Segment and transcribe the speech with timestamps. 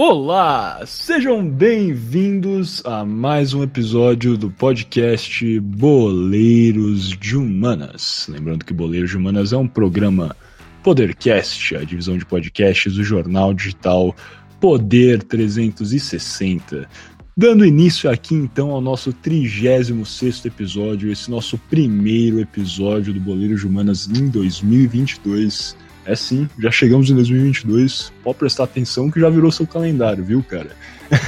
[0.00, 8.28] Olá, sejam bem-vindos a mais um episódio do podcast Boleiros de Humanas.
[8.28, 10.36] Lembrando que Boleiros de Humanas é um programa
[10.84, 14.14] Podercast, a divisão de podcasts do jornal digital
[14.60, 16.88] Poder 360.
[17.36, 23.66] Dando início aqui então ao nosso 36 episódio, esse nosso primeiro episódio do Boleiros de
[23.66, 25.76] Humanas em 2022.
[26.08, 28.10] É sim, já chegamos em 2022.
[28.24, 30.70] Pode prestar atenção que já virou seu calendário, viu, cara?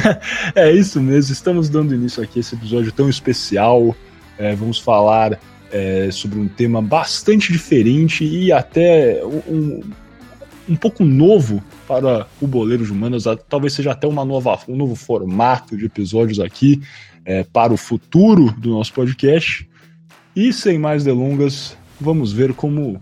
[0.57, 3.95] é isso mesmo, estamos dando início aqui a esse episódio tão especial.
[4.39, 5.39] É, vamos falar
[5.71, 9.83] é, sobre um tema bastante diferente e até um,
[10.67, 13.25] um pouco novo para o Boleiro de Humanas.
[13.51, 16.81] Talvez seja até uma nova, um novo formato de episódios aqui
[17.27, 19.69] é, para o futuro do nosso podcast.
[20.35, 22.99] E sem mais delongas, vamos ver como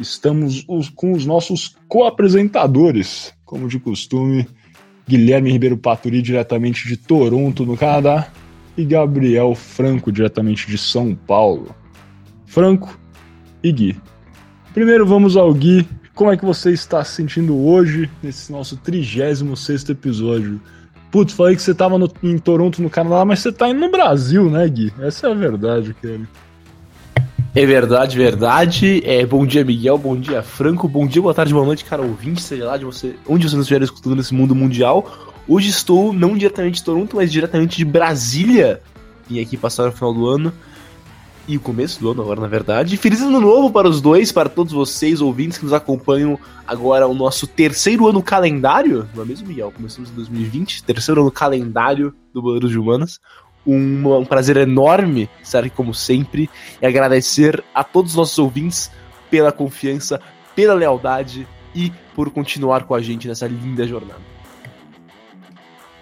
[0.00, 4.46] estamos os, com os nossos co-apresentadores, como de costume,
[5.06, 8.28] Guilherme Ribeiro Paturi, diretamente de Toronto, no Canadá,
[8.76, 11.74] e Gabriel Franco, diretamente de São Paulo.
[12.46, 12.98] Franco
[13.62, 13.96] e Gui.
[14.72, 15.86] Primeiro vamos ao Gui.
[16.14, 20.60] Como é que você está se sentindo hoje, nesse nosso 36 episódio?
[21.10, 24.50] Putz, falei que você estava em Toronto, no Canadá, mas você está indo no Brasil,
[24.50, 24.92] né, Gui?
[25.00, 26.20] Essa é a verdade, cara.
[27.56, 29.00] É verdade, verdade.
[29.04, 29.96] É, bom dia, Miguel.
[29.96, 30.88] Bom dia, Franco.
[30.88, 33.80] Bom dia, boa tarde, boa noite, cara ouvinte, seja lá de você, onde você estiver
[33.80, 35.32] escutando nesse mundo mundial.
[35.46, 38.82] Hoje estou não diretamente de Toronto, mas diretamente de Brasília.
[39.28, 40.52] Vim aqui passar o final do ano
[41.46, 42.96] e o começo do ano agora, na verdade.
[42.96, 47.14] Feliz ano novo para os dois, para todos vocês, ouvintes que nos acompanham agora o
[47.14, 49.70] nosso terceiro ano calendário, não é mesmo, Miguel?
[49.70, 53.20] Começamos em 2020, terceiro ano calendário do Boleiros de Humanas.
[53.66, 58.90] Um, um prazer enorme estar aqui, como sempre, e agradecer a todos os nossos ouvintes
[59.30, 60.20] pela confiança,
[60.54, 64.20] pela lealdade e por continuar com a gente nessa linda jornada.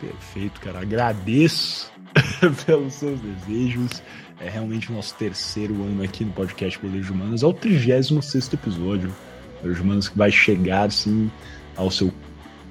[0.01, 0.81] Perfeito, cara.
[0.81, 1.93] Agradeço
[2.67, 4.03] pelos seus desejos.
[4.41, 7.43] É realmente o nosso terceiro ano aqui no podcast Boleiros Humanas.
[7.43, 9.15] É o 36 episódio.
[9.61, 11.31] Boleiros Humanas que vai chegar, assim,
[11.77, 12.13] ao seu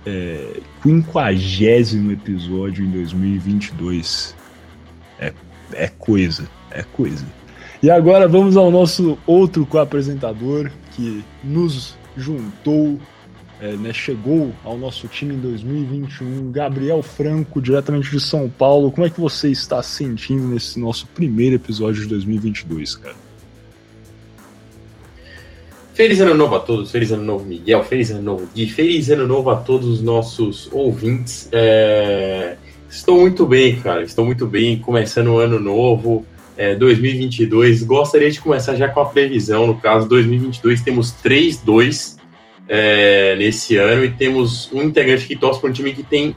[0.05, 4.35] é, quinquagésimo episódio em 2022.
[5.21, 5.33] É,
[5.73, 7.25] é coisa, é coisa.
[7.81, 12.99] E agora vamos ao nosso outro co-apresentador que nos juntou,
[13.59, 18.91] é, né, chegou ao nosso time em 2021, Gabriel Franco, diretamente de São Paulo.
[18.91, 23.15] Como é que você está sentindo nesse nosso primeiro episódio de 2022, cara?
[25.93, 29.27] Feliz ano novo a todos, feliz ano novo Miguel, feliz ano novo Gui, feliz ano
[29.27, 31.49] novo a todos os nossos ouvintes.
[31.51, 32.57] É...
[32.91, 34.03] Estou muito bem, cara.
[34.03, 34.77] Estou muito bem.
[34.77, 36.25] Começando o ano novo,
[36.57, 37.83] é, 2022.
[37.83, 39.65] Gostaria de começar já com a previsão.
[39.65, 42.17] No caso, 2022 temos 3-2
[42.67, 46.35] é, nesse ano e temos um integrante que torce para um time que tem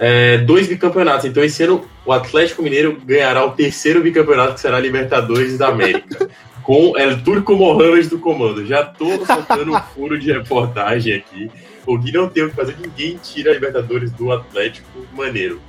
[0.00, 1.26] é, dois bicampeonatos.
[1.26, 5.68] Então, esse ano, o Atlético Mineiro ganhará o terceiro bicampeonato, que será a Libertadores da
[5.68, 6.28] América.
[6.62, 8.66] com El Turco Mohamed do comando.
[8.66, 11.50] Já estou soltando um furo de reportagem aqui.
[11.86, 15.60] O Gui não tem o que fazer, ninguém tira a Libertadores do Atlético maneiro.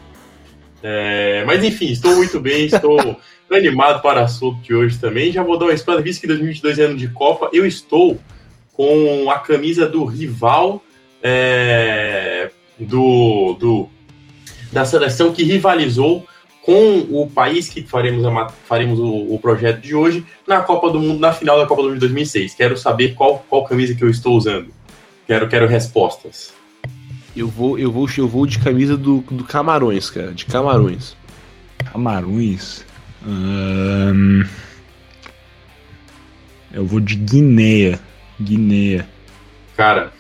[0.83, 2.97] É, mas enfim, estou muito bem, estou
[3.51, 5.31] animado para a assunto de hoje também.
[5.31, 8.19] Já vou dar uma spoiler, visto que 2022 é ano de Copa, eu estou
[8.73, 10.81] com a camisa do rival
[11.21, 12.49] é,
[12.79, 13.89] do, do,
[14.71, 16.25] da seleção que rivalizou
[16.63, 20.99] com o país que faremos, a, faremos o, o, projeto de hoje na Copa do
[20.99, 22.53] Mundo, na final da Copa do Mundo de 2006.
[22.53, 24.71] Quero saber qual, qual camisa que eu estou usando.
[25.31, 26.51] Quero, quero respostas.
[27.33, 30.33] Eu vou, eu vou, eu vou de camisa do, do Camarões, cara.
[30.33, 31.15] De Camarões.
[31.89, 32.85] Camarões?
[33.25, 34.43] Hum...
[36.73, 37.97] Eu vou de Guineia.
[38.41, 39.07] Guineia.
[39.77, 40.11] Cara.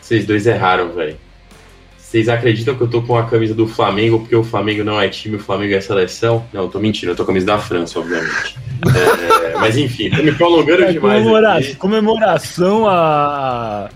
[0.00, 1.16] Vocês dois erraram, velho.
[1.96, 5.08] Vocês acreditam que eu tô com a camisa do Flamengo porque o Flamengo não é
[5.08, 6.44] time, o Flamengo é seleção?
[6.52, 8.58] Não, eu tô mentindo, eu tô com a camisa da França, obviamente.
[8.90, 11.22] É, mas enfim, tô me prolongando é, demais.
[11.22, 13.90] Comemora comemoração a,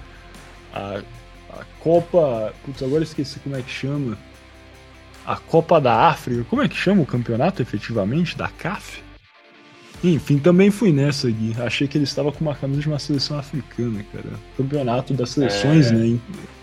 [0.72, 1.00] a,
[1.50, 2.53] a Copa.
[2.65, 4.16] Putz, agora esqueci como é que chama.
[5.27, 6.45] A Copa da África.
[6.48, 8.36] Como é que chama o campeonato efetivamente?
[8.36, 9.03] Da CAF?
[10.03, 11.54] Enfim, também fui nessa, Gui.
[11.59, 14.30] Achei que ele estava com uma camisa de uma seleção africana, cara.
[14.57, 15.95] Campeonato das seleções, é...
[15.95, 16.18] né?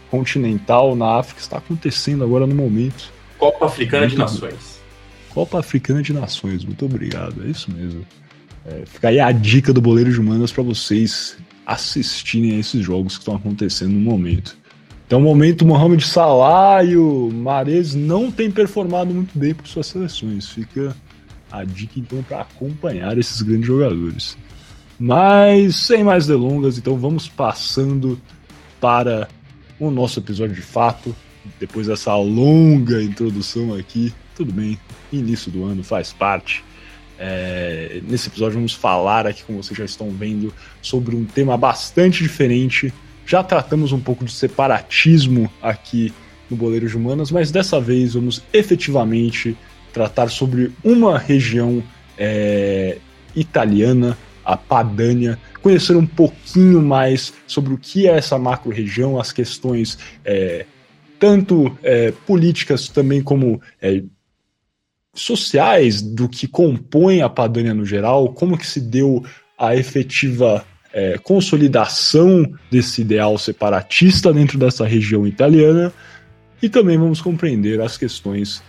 [0.10, 3.12] continental na África está acontecendo agora no momento.
[3.38, 4.75] Copa Africana muito de Nações.
[5.36, 8.06] Copa Africana de Nações, muito obrigado, é isso mesmo.
[8.66, 13.18] É, fica aí a dica do Boleiro de Manas para vocês assistirem a esses jogos
[13.18, 14.58] que estão acontecendo no momento.
[15.06, 20.48] Então, momento, Mohamed Salah e o Mares não têm performado muito bem por suas seleções.
[20.48, 20.96] Fica
[21.52, 24.38] a dica, então, para acompanhar esses grandes jogadores.
[24.98, 28.18] Mas, sem mais delongas, então vamos passando
[28.80, 29.28] para
[29.78, 31.14] o nosso episódio de fato,
[31.60, 34.14] depois dessa longa introdução aqui.
[34.36, 34.78] Tudo bem,
[35.14, 36.62] início do ano faz parte.
[37.18, 42.22] É, nesse episódio vamos falar aqui, como vocês já estão vendo, sobre um tema bastante
[42.22, 42.94] diferente.
[43.26, 46.14] Já tratamos um pouco de separatismo aqui
[46.50, 49.58] no Boleiro de Humanas, mas dessa vez vamos efetivamente
[49.94, 51.82] tratar sobre uma região
[52.18, 52.98] é,
[53.34, 59.98] italiana, a Padânia, conhecer um pouquinho mais sobre o que é essa macro-região, as questões
[60.26, 60.66] é,
[61.18, 64.04] tanto é, políticas também como é,
[65.16, 69.24] sociais do que compõe a Padânia no geral, como que se deu
[69.58, 75.92] a efetiva é, consolidação desse ideal separatista dentro dessa região italiana
[76.62, 78.62] e também vamos compreender as questões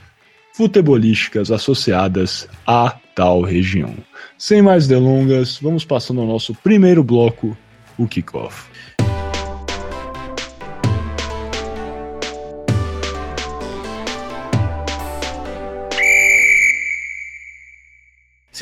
[0.55, 3.95] futebolísticas associadas a tal região.
[4.39, 7.57] Sem mais delongas, vamos passando ao nosso primeiro bloco,
[7.99, 8.67] o kickoff.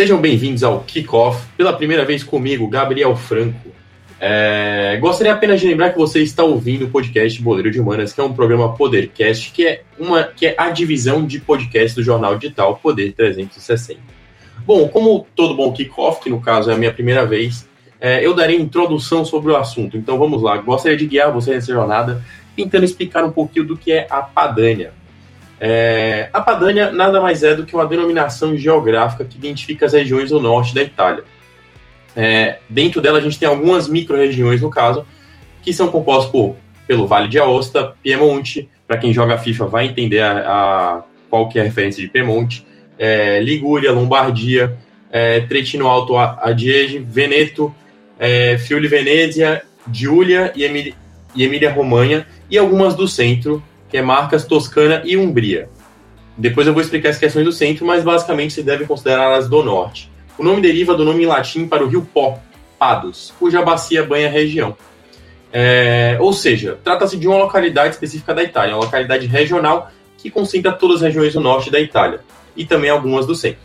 [0.04, 3.70] Sejam bem-vindos ao Kickoff, pela primeira vez comigo, Gabriel Franco.
[4.20, 8.20] É, gostaria apenas de lembrar que você está ouvindo o podcast Boleiro de Humanas, que
[8.20, 12.36] é um programa Podercast, que é, uma, que é a divisão de podcast do jornal
[12.36, 13.98] digital Poder 360.
[14.66, 17.66] Bom, como todo bom kickoff, que no caso é a minha primeira vez,
[17.98, 19.96] é, eu darei introdução sobre o assunto.
[19.96, 22.22] Então vamos lá, gostaria de guiar você nessa jornada,
[22.54, 24.92] tentando explicar um pouquinho do que é a Padânia.
[25.60, 30.30] É, a Padânia nada mais é do que uma denominação geográfica que identifica as regiões
[30.30, 31.24] do norte da Itália.
[32.16, 35.06] É, dentro dela a gente tem algumas micro-regiões, no caso,
[35.62, 36.56] que são compostas por,
[36.86, 41.58] pelo Vale de Aosta, Piemonte, para quem joga FIFA vai entender a, a, qual que
[41.58, 42.66] é a referência de Piemonte,
[42.98, 44.76] é, Ligúria, Lombardia,
[45.10, 47.74] é, Tretino Alto Adige, Veneto,
[48.18, 50.94] é, Friuli Venezia, Giulia e, Emília,
[51.34, 53.62] e Emília-Romanha, e algumas do centro,
[53.94, 55.68] que é Marcas, Toscana e Umbria.
[56.36, 59.62] Depois eu vou explicar as questões do centro, mas basicamente se deve considerar as do
[59.62, 60.10] norte.
[60.36, 62.40] O nome deriva do nome em latim para o rio Pó,
[62.76, 64.76] Pados, cuja bacia banha a região.
[65.52, 70.72] É, ou seja, trata-se de uma localidade específica da Itália, uma localidade regional que concentra
[70.72, 72.18] todas as regiões do norte da Itália
[72.56, 73.62] e também algumas do centro.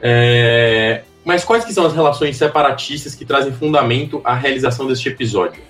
[0.00, 5.64] É, mas quais que são as relações separatistas que trazem fundamento à realização deste episódio?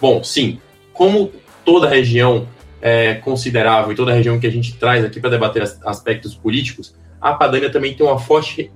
[0.00, 0.60] Bom, sim,
[0.92, 1.32] como
[1.64, 2.48] toda região
[2.80, 7.32] é considerável e toda região que a gente traz aqui para debater aspectos políticos, a
[7.32, 8.70] Padânia também tem uma forte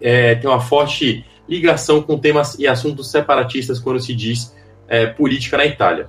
[0.00, 4.54] é, tem uma forte ligação com temas e assuntos separatistas quando se diz
[4.88, 6.08] é, política na Itália.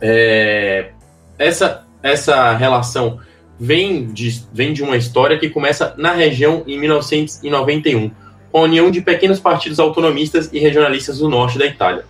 [0.00, 0.90] É,
[1.38, 3.20] essa, essa relação
[3.58, 8.10] vem de, vem de uma história que começa na região em 1991,
[8.50, 12.04] com a união de pequenos partidos autonomistas e regionalistas do norte da Itália.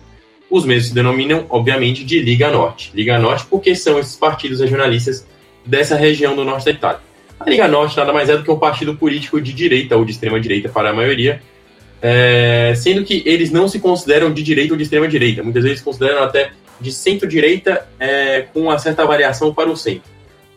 [0.51, 2.91] Os mesmos se denominam, obviamente, de Liga Norte.
[2.93, 5.25] Liga Norte porque são esses partidos regionalistas
[5.65, 6.99] dessa região do norte da Itália.
[7.39, 10.11] A Liga Norte nada mais é do que um partido político de direita ou de
[10.11, 11.41] extrema direita para a maioria,
[12.01, 15.41] é, sendo que eles não se consideram de direita ou de extrema direita.
[15.41, 16.51] Muitas vezes consideram até
[16.81, 20.11] de centro-direita é, com uma certa variação para o centro.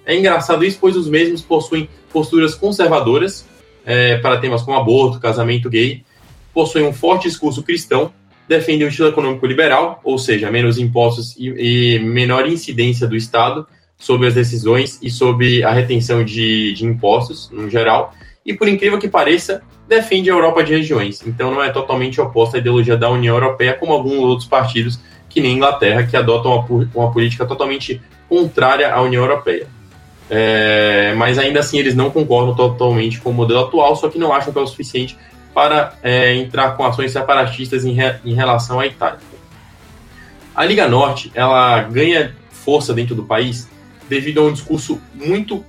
[0.05, 3.47] É engraçado isso, pois os mesmos possuem posturas conservadoras
[3.87, 6.03] é, para temas como aborto, casamento gay,
[6.53, 8.13] possuem um forte discurso cristão,
[8.49, 13.67] defendem um estilo econômico liberal, ou seja, menos impostos e, e menor incidência do Estado,
[13.99, 18.13] sobre as decisões e sobre a retenção de, de impostos, no geral,
[18.45, 21.23] e por incrível que pareça, defende a Europa de regiões.
[21.27, 25.41] Então não é totalmente oposta à ideologia da União Europeia, como alguns outros partidos, que
[25.41, 29.67] nem Inglaterra, que adotam uma, uma política totalmente contrária à União Europeia.
[30.31, 34.33] É, mas ainda assim eles não concordam totalmente com o modelo atual, só que não
[34.33, 35.17] acham que é o suficiente
[35.55, 39.21] para é, entrar com ações separatistas em, re, em relação à Itália.
[40.55, 43.69] A Liga Norte ela ganha força dentro do país
[44.09, 45.65] devido a um discurso muito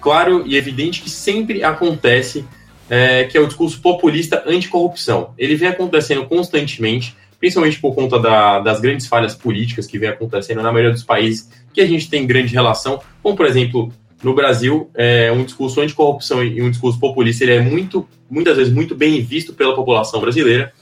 [0.00, 2.44] claro e evidente que sempre acontece,
[2.88, 5.32] é, que é o discurso populista anticorrupção.
[5.36, 10.62] Ele vem acontecendo constantemente, principalmente por conta da, das grandes falhas políticas que vem acontecendo
[10.62, 13.92] na maioria dos países que a gente tem grande relação, como por exemplo
[14.22, 18.72] no Brasil, é, um discurso anticorrupção e um discurso populista ele é muito, muitas vezes
[18.72, 20.72] muito bem visto pela população brasileira.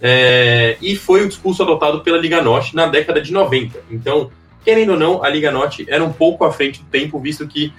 [0.00, 3.80] É, e foi o discurso adotado pela Liga Norte na década de 90.
[3.90, 4.30] Então,
[4.64, 7.72] querendo ou não, a Liga Norte era um pouco à frente do tempo, visto que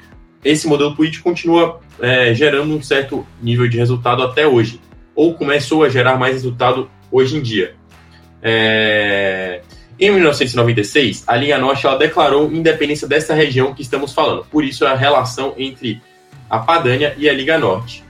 [0.44, 4.80] esse modelo político continua é, gerando um certo nível de resultado até hoje,
[5.16, 7.76] ou começou a gerar mais resultado hoje em dia.
[8.42, 9.62] É...
[9.98, 14.86] Em 1996, a Liga Norte ela declarou independência dessa região que estamos falando, por isso
[14.86, 16.02] a relação entre
[16.50, 18.04] a Padânia e a Liga Norte.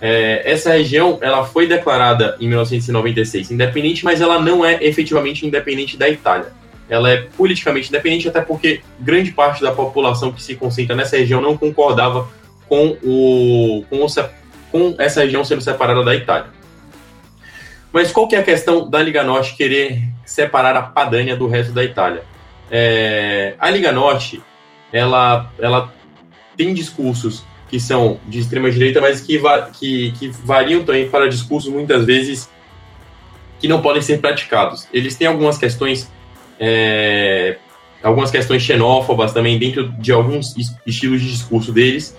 [0.00, 5.96] É, essa região ela foi declarada em 1996 independente, mas ela não é efetivamente independente
[5.96, 6.52] da Itália.
[6.88, 11.40] ela é politicamente independente, até porque grande parte da população que se concentra nessa região
[11.40, 12.28] não concordava
[12.68, 14.06] com, o, com, o,
[14.70, 16.46] com essa região sendo separada da Itália.
[17.96, 21.72] Mas qual que é a questão da Liga Norte querer separar a Padania do resto
[21.72, 22.24] da Itália?
[22.70, 24.42] É, a Liga Norte,
[24.92, 25.94] ela, ela
[26.58, 29.40] tem discursos que são de extrema direita, mas que,
[29.78, 32.50] que, que variam também para discursos muitas vezes
[33.58, 34.86] que não podem ser praticados.
[34.92, 36.12] Eles têm algumas questões
[36.60, 37.56] é,
[38.02, 40.54] algumas questões xenófobas também dentro de alguns
[40.86, 42.14] estilos de discurso deles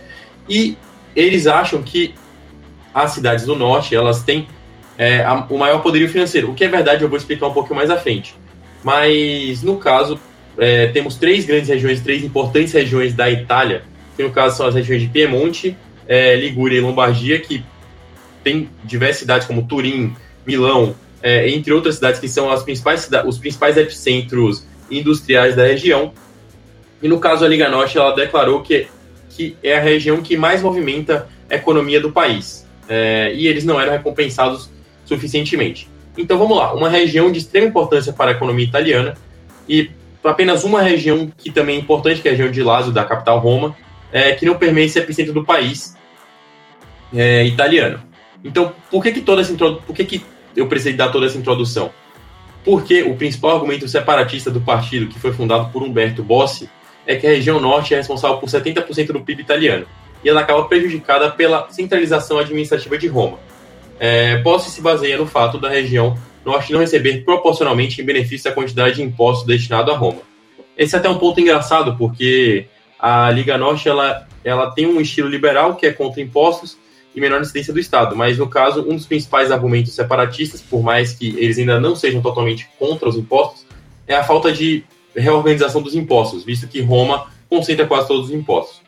[0.50, 0.76] e
[1.16, 2.16] eles acham que
[2.92, 4.48] as cidades do norte elas têm
[4.98, 6.52] é, a, o maior poderio financeiro.
[6.52, 8.36] O que é verdade eu vou explicar um pouco mais à frente.
[8.84, 10.20] Mas no caso
[10.58, 13.84] é, temos três grandes regiões, três importantes regiões da Itália,
[14.16, 15.78] que no caso são as regiões de Piemonte,
[16.08, 17.64] é, Ligúria e Lombardia, que
[18.44, 23.38] tem diversas cidades como Turim, Milão, é, entre outras cidades que são as principais os
[23.38, 26.14] principais epicentros industriais da região.
[27.02, 28.88] E no caso a Liga Norte, ela declarou que,
[29.30, 32.66] que é a região que mais movimenta a economia do país.
[32.90, 34.70] É, e eles não eram recompensados
[35.08, 35.90] suficientemente.
[36.18, 39.16] Então vamos lá, uma região de extrema importância para a economia italiana
[39.68, 39.90] e
[40.24, 43.40] apenas uma região que também é importante, que é a região de Lazio, da capital
[43.40, 43.76] Roma,
[44.12, 45.96] é, que não permite esse epicentro do país
[47.14, 48.02] é, italiano.
[48.44, 51.92] Então, por que que toda essa por que que eu precisei dar toda essa introdução?
[52.64, 56.70] Porque o principal argumento separatista do partido, que foi fundado por Umberto Bossi,
[57.06, 59.86] é que a região norte é responsável por 70% do PIB italiano,
[60.24, 63.40] e ela acaba prejudicada pela centralização administrativa de Roma.
[64.00, 68.56] É, Bossi se baseia no fato da região norte não receber proporcionalmente em benefício da
[68.56, 70.22] quantidade de impostos destinado a Roma.
[70.78, 72.68] Esse é até um ponto engraçado, porque
[73.00, 76.78] a Liga Norte ela, ela tem um estilo liberal que é contra impostos,
[77.18, 78.16] e menor incidência do Estado.
[78.16, 82.22] Mas, no caso, um dos principais argumentos separatistas, por mais que eles ainda não sejam
[82.22, 83.66] totalmente contra os impostos,
[84.08, 84.86] é a falta de
[85.16, 88.82] reorganização dos impostos, visto que Roma concentra quase todos os impostos.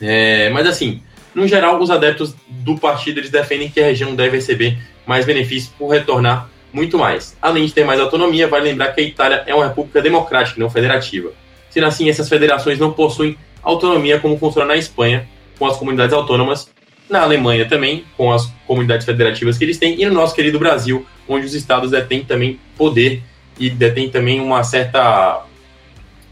[0.00, 1.02] É, mas, assim,
[1.34, 5.72] no geral, os adeptos do partido eles defendem que a região deve receber mais benefícios
[5.76, 7.36] por retornar muito mais.
[7.40, 10.68] Além de ter mais autonomia, vale lembrar que a Itália é uma república democrática, não
[10.68, 11.32] federativa.
[11.70, 16.68] Sendo assim, essas federações não possuem autonomia como funciona na Espanha, com as comunidades autônomas
[17.08, 21.06] na Alemanha também, com as comunidades federativas que eles têm, e no nosso querido Brasil,
[21.28, 23.22] onde os estados detêm também poder
[23.58, 25.42] e detêm também uma certa,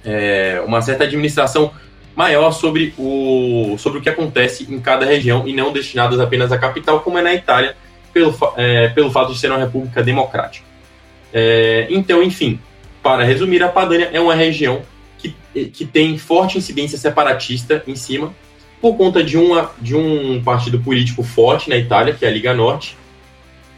[0.05, 1.73] é, uma certa administração
[2.15, 6.59] maior sobre o, sobre o que acontece em cada região e não destinadas apenas à
[6.59, 7.77] capital, como é na Itália,
[8.13, 10.67] pelo, é, pelo fato de ser uma república democrática.
[11.33, 12.61] É, então, enfim,
[13.03, 14.83] para resumir, a Padânia é uma região
[15.19, 15.35] que,
[15.71, 18.35] que tem forte incidência separatista em cima,
[18.81, 22.53] por conta de, uma, de um partido político forte na Itália, que é a Liga
[22.53, 22.97] Norte,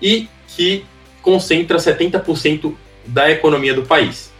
[0.00, 0.84] e que
[1.22, 2.74] concentra 70%
[3.06, 4.32] da economia do país.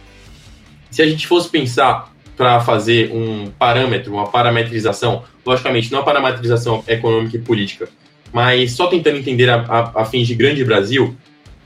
[0.89, 6.83] Se a gente fosse pensar para fazer um parâmetro, uma parametrização, logicamente não a parametrização
[6.87, 7.87] econômica e política,
[8.33, 11.15] mas só tentando entender a, a, a fins de grande Brasil,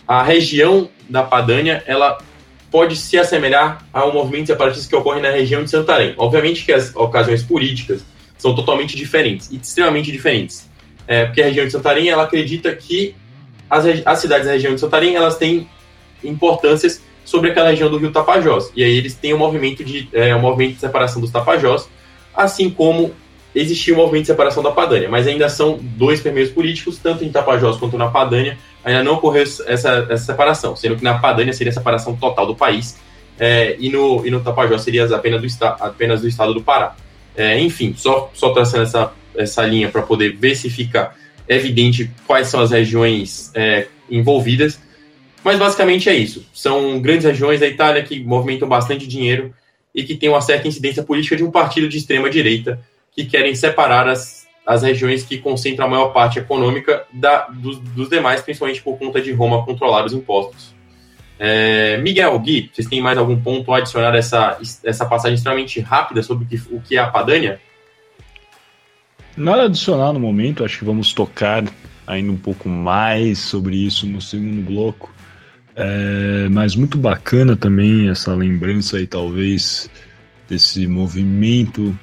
[0.07, 2.17] a região da Padânia ela
[2.71, 6.13] pode se assemelhar ao movimento separatista que ocorre na região de Santarém.
[6.17, 8.05] Obviamente que as ocasiões políticas
[8.37, 10.69] são totalmente diferentes, e extremamente diferentes.
[11.07, 13.15] É, porque a região de Santarém, ela acredita que
[13.69, 15.67] as, as cidades da região de Santarém, elas têm
[16.23, 18.71] importâncias sobre aquela região do rio Tapajós.
[18.75, 21.87] E aí eles têm um movimento de, é, um movimento de separação dos Tapajós,
[22.35, 23.13] assim como
[23.53, 25.07] existia o um movimento de separação da Padânia.
[25.09, 29.43] Mas ainda são dois permeios políticos, tanto em Tapajós quanto na Padânia, ainda não ocorreu
[29.43, 29.61] essa,
[30.09, 32.97] essa separação, sendo que na Padânia seria a separação total do país,
[33.37, 36.95] é, e, no, e no Tapajós seria apenas do, apenas do estado do Pará.
[37.37, 41.11] É, enfim, só, só traçando essa, essa linha para poder ver se fica
[41.47, 44.79] evidente quais são as regiões é, envolvidas.
[45.43, 46.45] Mas basicamente é isso.
[46.53, 49.53] São grandes regiões da Itália que movimentam bastante dinheiro
[49.93, 52.79] e que têm uma certa incidência política de um partido de extrema direita
[53.11, 58.09] que querem separar as, as regiões que concentram a maior parte econômica da, dos, dos
[58.09, 60.75] demais, principalmente por conta de Roma controlar os impostos.
[61.39, 66.21] É, Miguel, Gui, vocês têm mais algum ponto a adicionar essa, essa passagem extremamente rápida
[66.21, 67.61] sobre o que, o que é a Padânia?
[69.37, 71.63] Nada adicionar no momento, acho que vamos tocar
[72.05, 75.09] ainda um pouco mais sobre isso no segundo bloco.
[75.81, 79.89] É, mas muito bacana também essa lembrança aí, talvez,
[80.49, 81.97] desse movimento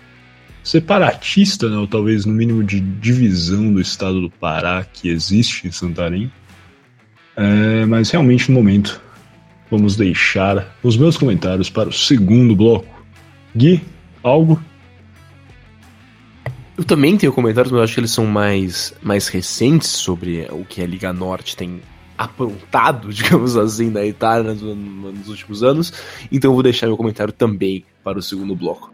[0.65, 5.71] separatista, né, ou talvez no mínimo de divisão do estado do Pará que existe em
[5.71, 6.33] Santarém.
[7.37, 8.99] É, mas realmente no momento
[9.71, 12.89] vamos deixar os meus comentários para o segundo bloco.
[13.55, 13.83] Gui,
[14.23, 14.59] algo?
[16.79, 20.65] Eu também tenho comentários, mas eu acho que eles são mais, mais recentes sobre o
[20.65, 21.83] que a Liga Norte tem
[22.17, 25.93] aprontado, digamos assim, da Itália nos, nos últimos anos.
[26.31, 28.93] Então vou deixar meu comentário também para o segundo bloco.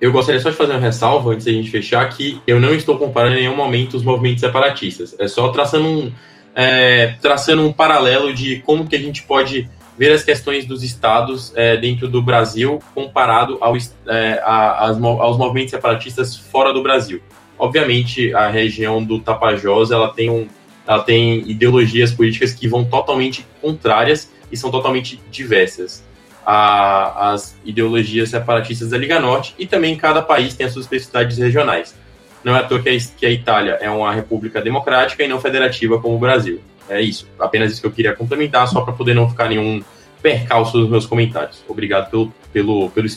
[0.00, 2.96] Eu gostaria só de fazer uma ressalva antes da gente fechar que eu não estou
[2.96, 5.14] comparando em nenhum momento os movimentos separatistas.
[5.18, 6.12] É só traçando um,
[6.54, 11.52] é, traçando um paralelo de como que a gente pode ver as questões dos estados
[11.54, 17.20] é, dentro do Brasil comparado ao, é, a, aos movimentos separatistas fora do Brasil.
[17.58, 20.48] Obviamente, a região do Tapajós ela tem, um,
[20.90, 26.02] ela tem ideologias políticas que vão totalmente contrárias e são totalmente diversas
[26.44, 31.38] a, as ideologias separatistas da Liga Norte e também cada país tem as suas especificidades
[31.38, 31.94] regionais.
[32.42, 35.40] Não é à toa que a, que a Itália é uma república democrática e não
[35.40, 36.60] federativa como o Brasil.
[36.88, 37.28] É isso.
[37.38, 39.80] Apenas isso que eu queria complementar, só para poder não ficar nenhum
[40.20, 41.62] percalço nos meus comentários.
[41.68, 43.08] Obrigado pelo, pelo, pelo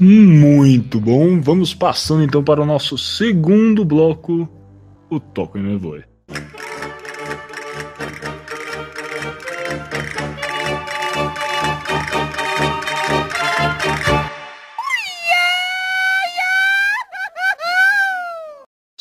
[0.00, 1.38] Muito bom.
[1.38, 4.48] Vamos passando então para o nosso segundo bloco,
[5.10, 5.76] o Toco e Me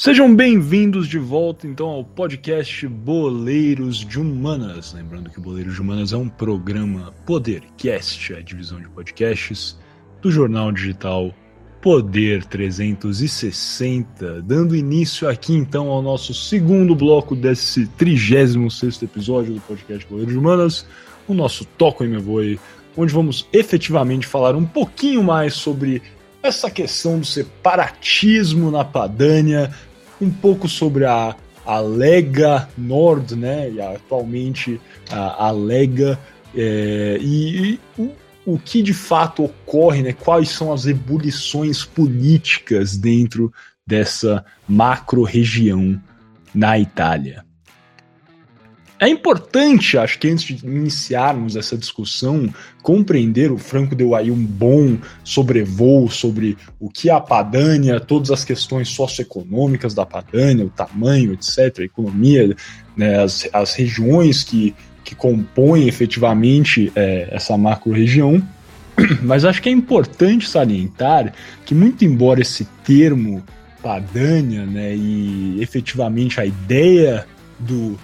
[0.03, 4.91] Sejam bem-vindos de volta então ao podcast Boleiros de Humanas.
[4.91, 9.79] Lembrando que Boleiros de Humanas é um programa Podercast, a divisão de podcasts
[10.21, 11.33] do jornal digital
[11.81, 20.05] Poder 360, dando início aqui então ao nosso segundo bloco desse 36 episódio do podcast
[20.05, 20.85] Boleiros de Humanas,
[21.29, 22.59] o nosso Toco em Me Voe,
[22.97, 26.01] onde vamos efetivamente falar um pouquinho mais sobre
[26.43, 29.73] essa questão do separatismo na Padânia,
[30.23, 36.19] um pouco sobre a, a Lega Nord, né, e atualmente a, a Lega,
[36.55, 38.11] é, e, o,
[38.45, 43.51] o que de fato ocorre, né, quais são as ebulições políticas dentro
[43.85, 46.01] dessa macro-região
[46.53, 47.45] na Itália.
[48.99, 54.45] É importante, acho que antes de iniciarmos essa discussão, compreender, o Franco deu aí um
[54.45, 60.69] bom sobrevoo sobre o que é a Padânia, todas as questões socioeconômicas da Padânia, o
[60.69, 62.55] tamanho, etc., a economia,
[62.95, 68.41] né, as, as regiões que, que compõem efetivamente é, essa macro-região.
[69.21, 71.33] Mas acho que é importante salientar
[71.65, 73.43] que, muito embora esse termo
[73.81, 77.25] Padânia né, e efetivamente a ideia
[77.59, 77.99] do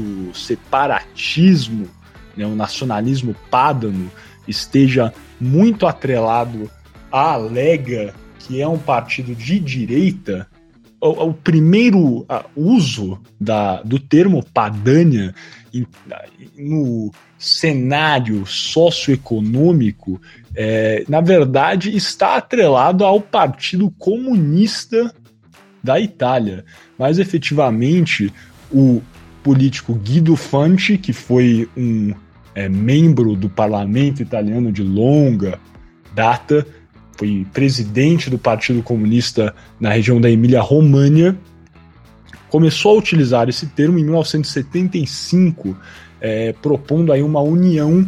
[0.00, 1.88] do separatismo,
[2.36, 4.10] né, o nacionalismo pádano,
[4.46, 6.70] esteja muito atrelado
[7.10, 10.48] à Lega, que é um partido de direita,
[11.00, 15.34] o, o primeiro uso da, do termo Padânia
[16.58, 20.20] no cenário socioeconômico,
[20.54, 25.14] é, na verdade, está atrelado ao Partido Comunista
[25.82, 26.64] da Itália.
[26.98, 28.32] Mas efetivamente,
[28.70, 29.00] o
[29.42, 32.12] político Guido Fanti, que foi um
[32.54, 35.58] é, membro do parlamento italiano de longa
[36.14, 36.66] data,
[37.16, 41.36] foi presidente do Partido Comunista na região da Emília-Românnia,
[42.48, 45.76] começou a utilizar esse termo em 1975,
[46.20, 48.06] é, propondo aí uma união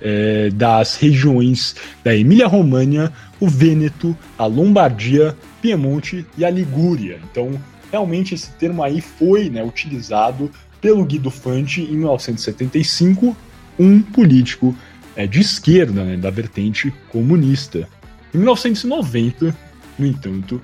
[0.00, 7.18] é, das regiões da Emília-Românnia, o Vêneto, a Lombardia, Piemonte e a Ligúria.
[7.30, 7.58] Então,
[7.90, 13.36] realmente esse termo aí foi né, utilizado pelo Guido Fante em 1975,
[13.78, 14.74] um político
[15.16, 17.88] é, de esquerda, né, da vertente comunista.
[18.32, 19.56] Em 1990,
[19.98, 20.62] no entanto,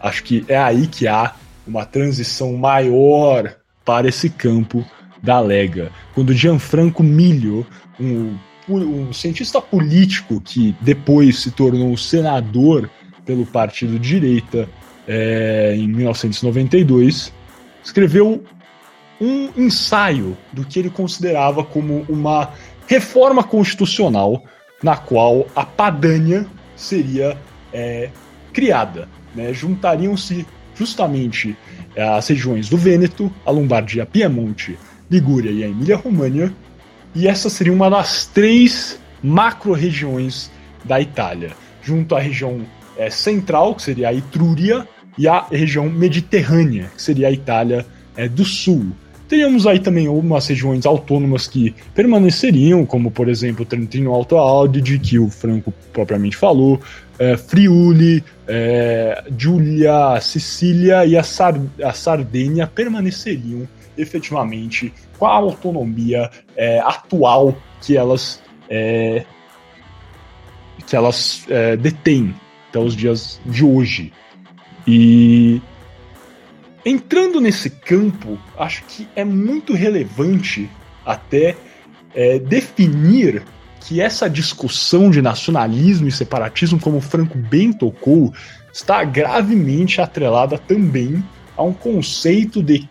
[0.00, 1.34] acho que é aí que há
[1.66, 4.84] uma transição maior para esse campo
[5.22, 7.66] da Lega, quando Gianfranco Miglio,
[7.98, 8.36] um,
[8.68, 12.88] um cientista político que depois se tornou senador
[13.24, 14.68] pelo partido de direita,
[15.08, 17.32] é, em 1992,
[17.82, 18.44] escreveu
[19.18, 22.50] um ensaio do que ele considerava como uma
[22.86, 24.44] reforma constitucional
[24.82, 27.36] na qual a Padânia seria
[27.72, 28.10] é,
[28.52, 29.08] criada.
[29.34, 29.52] Né?
[29.52, 31.56] Juntariam-se justamente
[31.96, 34.78] é, as regiões do Vêneto, a Lombardia, Piemonte,
[35.10, 36.54] Ligúria e a Emília-Românha,
[37.14, 40.50] e essa seria uma das três macro-regiões
[40.84, 42.60] da Itália, junto à região
[42.96, 44.86] é, central, que seria a Etrúria,
[45.18, 47.84] e a região mediterrânea, que seria a Itália
[48.16, 48.92] é, do Sul.
[49.28, 55.18] Teríamos aí também algumas regiões autônomas que permaneceriam, como por exemplo Trentino Alto Adige, que
[55.18, 56.80] o Franco propriamente falou,
[57.18, 66.30] é, Friuli, é, Giulia, Sicília e a, Sar a Sardenha permaneceriam efetivamente com a autonomia
[66.56, 69.24] é, atual que elas, é,
[70.86, 72.34] que elas é, detêm
[72.70, 74.12] até os dias de hoje.
[74.90, 75.60] E
[76.82, 80.70] entrando nesse campo, acho que é muito relevante
[81.04, 81.54] até
[82.14, 83.42] é, definir
[83.80, 88.32] que essa discussão de nacionalismo e separatismo, como o Franco bem tocou,
[88.72, 91.22] está gravemente atrelada também
[91.54, 92.88] a um conceito de,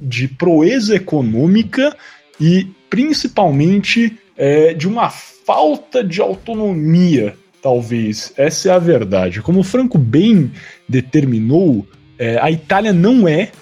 [0.00, 1.94] de proeza econômica
[2.40, 8.32] e principalmente é, de uma falta de autonomia, talvez.
[8.36, 9.40] Essa é a verdade.
[9.40, 10.50] Como o Franco bem
[10.88, 11.86] determinou,
[12.18, 13.52] é, a Itália não é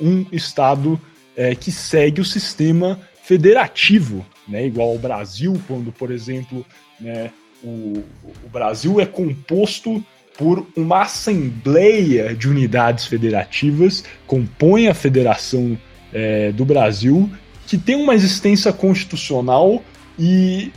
[0.00, 1.00] um Estado
[1.36, 6.64] é, que segue o sistema federativo, né, igual ao Brasil, quando, por exemplo,
[7.00, 7.30] né,
[7.62, 8.04] o,
[8.44, 10.04] o Brasil é composto
[10.36, 15.78] por uma assembleia de unidades federativas, compõe a Federação
[16.12, 17.30] é, do Brasil,
[17.66, 19.82] que tem uma existência constitucional
[20.18, 20.70] e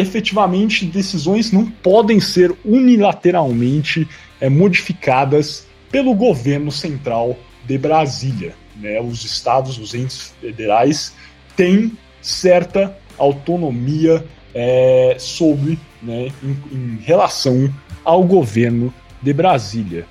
[0.00, 4.08] efetivamente decisões não podem ser unilateralmente
[4.40, 7.36] é, modificadas pelo governo central
[7.66, 8.54] de Brasília.
[8.76, 9.00] Né?
[9.00, 11.14] Os estados, os entes federais
[11.56, 17.72] têm certa autonomia é, sobre, né, em, em relação
[18.04, 20.06] ao governo de Brasília.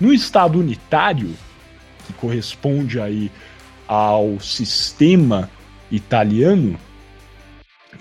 [0.00, 1.34] No Estado unitário,
[2.06, 3.30] que corresponde aí
[3.86, 5.50] ao sistema
[5.90, 6.78] italiano,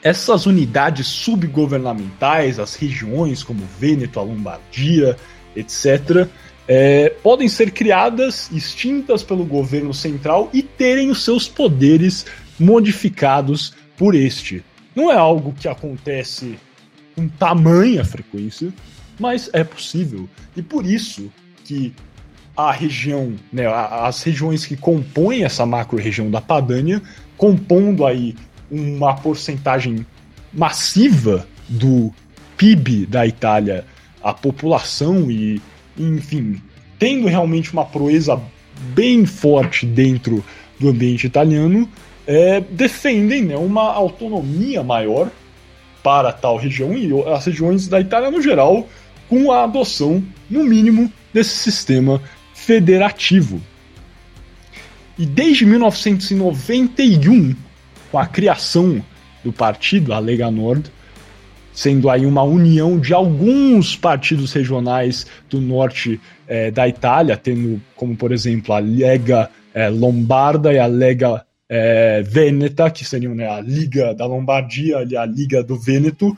[0.04, 5.18] essas unidades subgovernamentais, as regiões como Vêneto, a Lombardia,
[5.56, 6.28] etc.,
[6.72, 12.28] é, podem ser criadas, extintas pelo governo central e terem os seus poderes
[12.60, 14.64] modificados por este.
[14.96, 16.60] Não é algo que acontece
[17.16, 18.72] com tamanha frequência,
[19.20, 20.30] mas é possível.
[20.56, 21.32] E por isso
[21.66, 21.92] que
[22.56, 27.02] a região, né, as regiões que compõem essa macro-região da Padânia,
[27.38, 28.36] compondo aí
[28.70, 30.06] uma porcentagem
[30.54, 32.14] massiva do
[32.58, 33.86] PIB da Itália,
[34.22, 35.62] a população e,
[35.98, 36.62] enfim,
[36.98, 38.40] tendo realmente uma proeza
[38.94, 40.44] bem forte dentro
[40.80, 41.88] do ambiente italiano,
[42.28, 45.30] é, defendem né, uma autonomia maior
[46.04, 48.88] para tal região e as regiões da Itália no geral,
[49.28, 52.22] com a adoção, no mínimo, desse sistema
[52.54, 53.62] federativo.
[55.18, 57.56] E desde 1991,
[58.12, 59.04] com a criação
[59.44, 60.92] do partido, a Lega Nord,
[61.72, 68.16] sendo aí uma união de alguns partidos regionais do norte é, da Itália, tendo como,
[68.16, 73.62] por exemplo, a Lega é, Lombarda e a Lega é, Veneta, que seriam né, a
[73.62, 76.36] Liga da Lombardia e a Liga do Vêneto.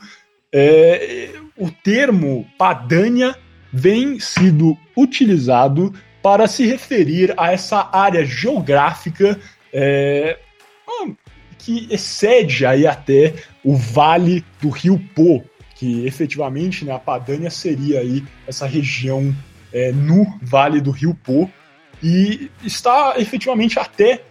[1.58, 3.34] o termo Padania
[3.72, 9.36] vem sido utilizado para se referir a essa área geográfica
[11.64, 15.44] que excede aí até o vale do rio Po,
[15.76, 19.34] que efetivamente né, a Padânia seria aí essa região
[19.72, 21.48] é, no vale do rio Po,
[22.02, 24.22] e está efetivamente até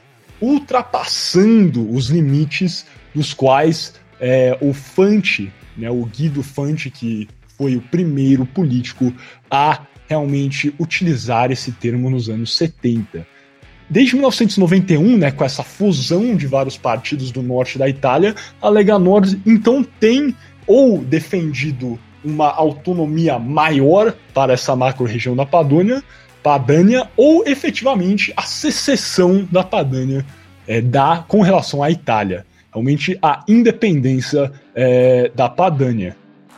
[0.42, 7.82] ultrapassando os limites dos quais é, o Fante, né, o Guido Fante, que foi o
[7.82, 9.14] primeiro político
[9.50, 13.26] a realmente utilizar esse termo nos anos 70.
[13.92, 18.98] Desde 1991, né, com essa fusão de vários partidos do norte da Itália, a Lega
[18.98, 20.34] Nord então tem
[20.66, 26.02] ou defendido uma autonomia maior para essa macro-região da Padônia,
[26.42, 30.26] Padânia, ou efetivamente a secessão da Padânia
[30.66, 32.46] é, da, com relação à Itália.
[32.72, 36.16] Realmente a independência é, da Padânia.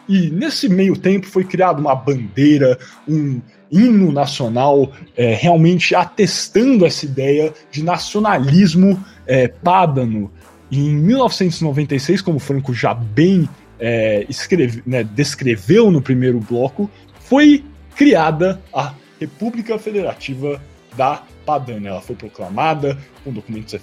[0.08, 3.42] E nesse meio tempo foi criada uma bandeira, um
[3.74, 10.32] hino nacional, é, realmente atestando essa ideia de nacionalismo é, pádano.
[10.70, 16.90] E em 1996, como o Franco já bem é, escreve, né, descreveu no primeiro bloco,
[17.22, 17.64] foi
[17.96, 20.62] criada a República Federativa
[20.96, 21.90] da Padânia.
[21.90, 23.74] Ela foi proclamada com documentos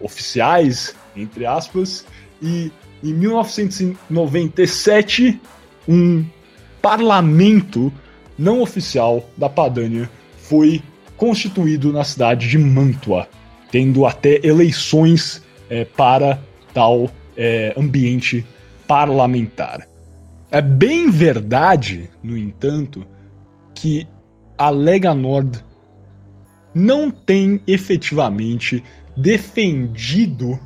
[0.00, 2.06] oficiais, entre aspas,
[2.40, 2.70] e
[3.02, 5.40] em 1997
[5.88, 6.24] um
[6.80, 7.92] parlamento
[8.38, 10.82] não oficial da Padânia foi
[11.16, 13.28] constituído na cidade de Mantua,
[13.70, 16.38] tendo até eleições é, para
[16.72, 18.44] tal é, ambiente
[18.86, 19.86] parlamentar.
[20.50, 23.04] É bem verdade, no entanto,
[23.74, 24.06] que
[24.56, 25.64] a Lega Nord
[26.74, 28.82] não tem efetivamente
[29.16, 30.58] defendido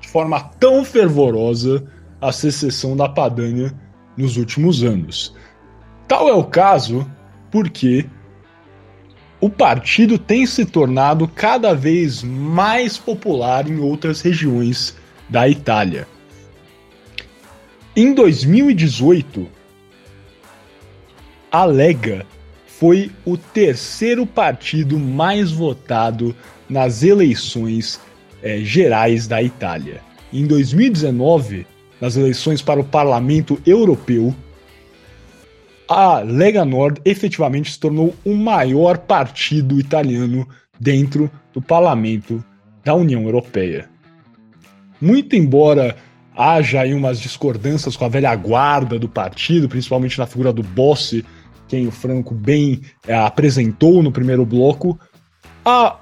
[0.00, 1.86] de forma tão fervorosa
[2.20, 3.74] a secessão da Padânia
[4.16, 5.34] nos últimos anos.
[6.06, 7.10] Tal é o caso
[7.50, 8.06] porque
[9.40, 14.96] o partido tem se tornado cada vez mais popular em outras regiões
[15.28, 16.06] da Itália.
[17.96, 19.46] Em 2018,
[21.50, 22.26] a Lega
[22.66, 26.34] foi o terceiro partido mais votado
[26.68, 28.00] nas eleições
[28.42, 30.00] é, gerais da Itália.
[30.32, 31.66] Em 2019,
[32.00, 34.34] nas eleições para o Parlamento Europeu,
[35.88, 42.44] a Lega Nord efetivamente se tornou o maior partido italiano dentro do parlamento
[42.84, 43.88] da União Europeia.
[45.00, 45.96] Muito embora
[46.36, 51.24] haja aí umas discordâncias com a velha guarda do partido, principalmente na figura do Bossi,
[51.68, 54.98] quem o Franco bem é, apresentou no primeiro bloco,
[55.64, 55.96] a,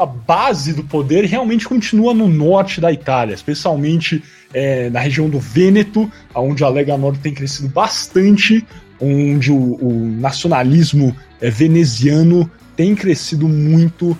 [0.00, 5.38] a base do poder realmente continua no norte da Itália, especialmente é, na região do
[5.38, 8.66] Vêneto, onde a Lega Nord tem crescido bastante,
[8.98, 14.16] onde o, o nacionalismo é, veneziano tem crescido muito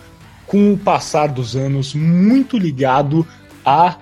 [0.47, 3.27] com o passar dos anos, muito ligado
[3.65, 3.97] à,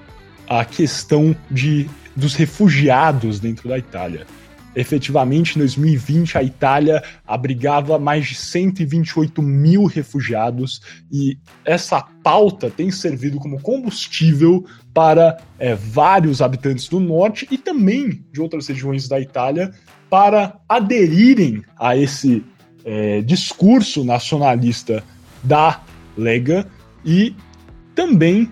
[0.49, 4.27] à questão de, dos refugiados dentro da Itália.
[4.74, 12.90] Efetivamente, em 2020, a Itália abrigava mais de 128 mil refugiados e essa pauta tem
[12.90, 19.20] servido como combustível para é, vários habitantes do norte e também de outras regiões da
[19.20, 19.72] Itália
[20.09, 22.44] para aderirem a esse
[22.85, 25.02] é, discurso nacionalista
[25.42, 25.83] da
[26.16, 26.66] Lega
[27.04, 27.35] e
[27.94, 28.50] também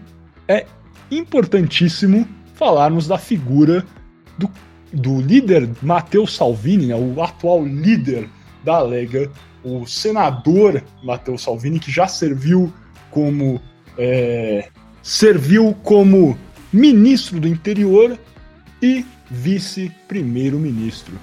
[0.48, 0.66] é
[1.10, 3.84] importantíssimo falarmos da figura
[4.38, 4.50] do
[4.92, 8.28] do líder Matteo Salvini, né, o atual líder
[8.64, 9.30] da Lega,
[9.62, 12.72] o senador Matteo Salvini, que já serviu
[13.10, 13.60] como
[13.98, 14.68] é,
[15.02, 16.38] serviu como
[16.72, 18.18] ministro do interior
[18.82, 21.14] e vice-primeiro-ministro.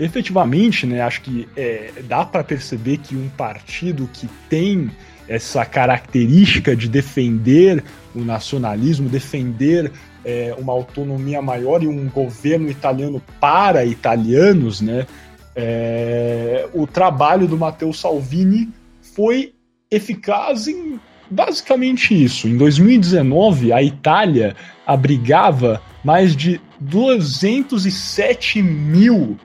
[0.00, 4.90] Efetivamente, né, acho que é, dá para perceber que um partido que tem
[5.28, 7.84] essa característica de defender
[8.14, 9.92] o nacionalismo, defender
[10.24, 15.06] é, uma autonomia maior e um governo italiano para italianos, né?
[15.54, 18.68] É, o trabalho do Matteo Salvini
[19.14, 19.52] foi
[19.90, 21.00] eficaz em
[21.30, 22.48] basicamente isso.
[22.48, 24.54] Em 2019, a Itália
[24.86, 29.36] abrigava mais de 207 mil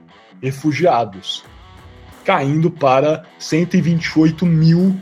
[0.42, 1.44] refugiados,
[2.24, 4.96] caindo para 128 mil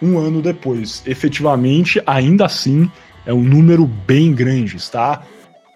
[0.00, 1.02] um ano depois.
[1.06, 2.90] Efetivamente, ainda assim,
[3.26, 5.22] é um número bem grande, está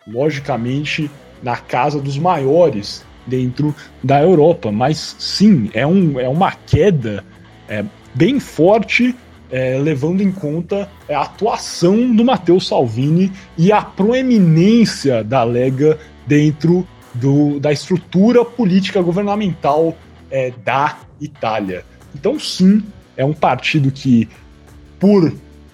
[0.07, 1.11] logicamente
[1.43, 7.25] na casa dos maiores dentro da Europa, mas sim, é, um, é uma queda
[7.69, 9.15] é, bem forte,
[9.51, 16.87] é, levando em conta a atuação do Matteo Salvini e a proeminência da Lega dentro
[17.15, 19.97] do, da estrutura política governamental
[20.31, 21.85] é, da Itália.
[22.15, 22.83] Então, sim,
[23.17, 24.29] é um partido que,
[24.99, 25.33] por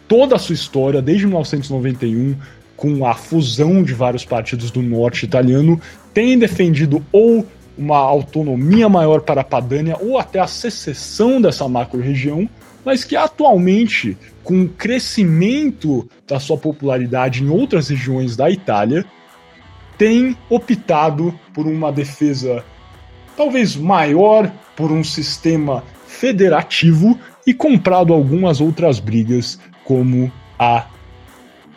[0.09, 2.37] toda a sua história, desde 1991,
[2.77, 5.81] com a fusão de vários partidos do norte italiano,
[6.13, 12.49] tem defendido ou uma autonomia maior para a Padânia ou até a secessão dessa macro-região,
[12.85, 19.05] mas que atualmente, com o crescimento da sua popularidade em outras regiões da Itália,
[19.97, 22.65] tem optado por uma defesa
[23.37, 30.87] talvez maior, por um sistema federativo e comprado algumas outras brigas como a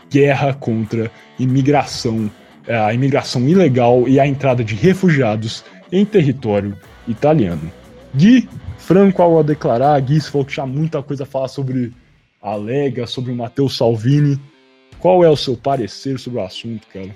[0.09, 2.29] guerra contra imigração,
[2.67, 7.71] a imigração ilegal e a entrada de refugiados em território italiano.
[8.13, 11.91] Gui, Franco ao declarar, Gui falou que tinha muita coisa a falar sobre
[12.41, 14.39] a Lega, sobre o Matteo Salvini.
[14.99, 17.15] Qual é o seu parecer sobre o assunto, cara?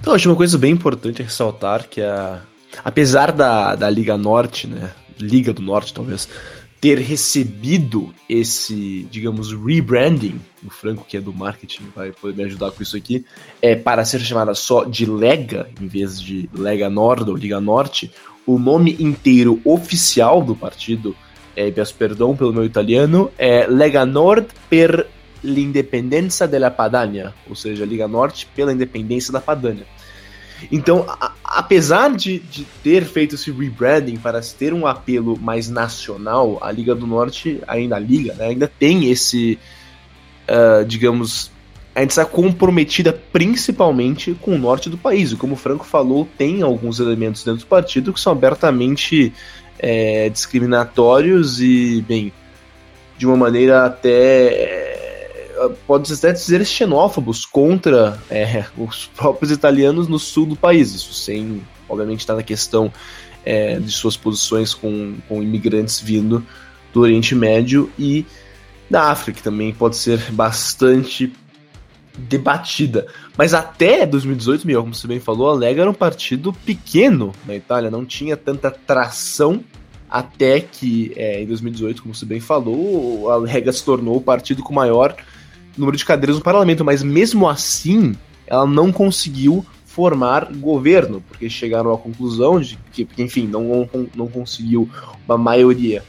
[0.00, 2.42] Então, acho uma coisa bem importante ressaltar que a,
[2.84, 6.28] apesar da, da Liga Norte, né, Liga do Norte talvez,
[6.80, 12.70] ter recebido esse, digamos, rebranding, o Franco, que é do marketing, vai poder me ajudar
[12.70, 13.24] com isso aqui,
[13.60, 18.10] é para ser chamada só de Lega, em vez de Lega Nord ou Liga Norte,
[18.46, 21.14] o nome inteiro oficial do partido,
[21.54, 25.06] é, peço perdão pelo meu italiano, é Lega Nord per
[25.44, 29.86] l'indipendenza della Padania, ou seja, Liga Norte pela independência da Padania.
[30.70, 36.58] Então, a, apesar de, de, ter feito esse rebranding para ter um apelo mais nacional,
[36.60, 39.58] a Liga do Norte, ainda Liga, né, ainda tem esse,
[40.48, 41.50] uh, digamos,
[41.94, 45.32] a gente está comprometida principalmente com o norte do país.
[45.32, 49.32] E como o Franco falou, tem alguns elementos dentro do partido que são abertamente
[49.78, 52.32] é, discriminatórios e, bem,
[53.18, 54.79] de uma maneira até
[55.86, 60.94] pode até dizer xenófobos contra é, os próprios italianos no sul do país.
[60.94, 62.92] Isso sem, obviamente, estar na questão
[63.44, 66.44] é, de suas posições com, com imigrantes vindo
[66.92, 68.24] do Oriente Médio e
[68.88, 71.32] da África, que também pode ser bastante
[72.18, 73.06] debatida.
[73.36, 77.54] Mas até 2018, Miguel, como você bem falou, a Lega era um partido pequeno na
[77.54, 79.64] Itália, não tinha tanta tração
[80.08, 84.62] até que é, em 2018, como você bem falou, a Lega se tornou o partido
[84.62, 85.14] com maior
[85.80, 88.14] número de cadeiras no parlamento, mas mesmo assim
[88.46, 94.88] ela não conseguiu formar governo, porque chegaram à conclusão de que, enfim, não, não conseguiu
[95.26, 96.04] uma maioria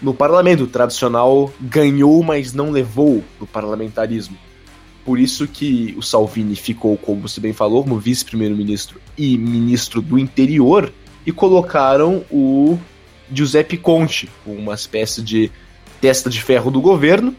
[0.00, 0.64] no parlamento.
[0.64, 4.36] O tradicional ganhou, mas não levou no parlamentarismo.
[5.04, 10.18] Por isso que o Salvini ficou, como você bem falou, como vice-primeiro-ministro e ministro do
[10.18, 10.92] interior,
[11.26, 12.78] e colocaram o
[13.32, 15.50] Giuseppe Conte, uma espécie de
[16.00, 17.34] testa de ferro do governo,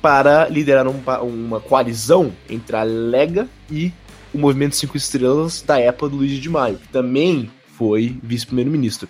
[0.00, 3.92] para liderar um, uma coalizão entre a Lega e
[4.32, 9.08] o Movimento Cinco Estrelas da época do Luiz de Maio, que também foi vice-primeiro-ministro.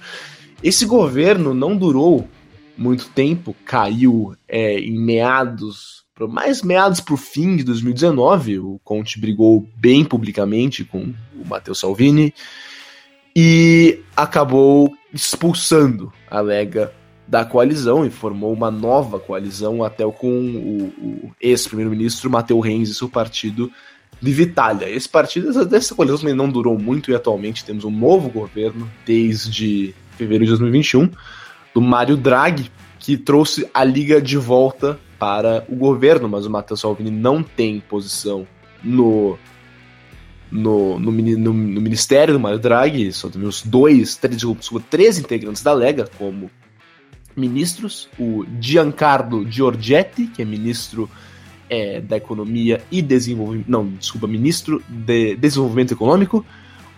[0.63, 2.29] Esse governo não durou
[2.77, 8.59] muito tempo, caiu é, em meados, mais meados para o fim de 2019.
[8.59, 12.35] O Conte brigou bem publicamente com o Matteo Salvini
[13.35, 16.93] e acabou expulsando a Lega
[17.27, 22.95] da coalizão e formou uma nova coalizão até com o, o ex-primeiro-ministro Matteo Renzi e
[22.95, 23.71] seu partido
[24.21, 24.89] de Vitália.
[24.89, 29.95] Esse partido, essa coalizão também não durou muito e atualmente temos um novo governo desde
[30.17, 31.11] fevereiro de 2021
[31.75, 36.77] do Mário Draghi, que trouxe a liga de volta para o governo, mas o Matteo
[36.77, 38.47] Salvini não tem posição
[38.83, 39.39] no
[40.51, 44.41] no, no, no, no ministério do Mário Draghi, só temos dois, três,
[44.89, 46.49] três integrantes da Lega como
[47.37, 51.09] ministros, o Giancarlo Giorgetti, que é ministro
[51.69, 56.45] é, da Economia e Desenvolvimento, não, desculpa, ministro de Desenvolvimento Econômico,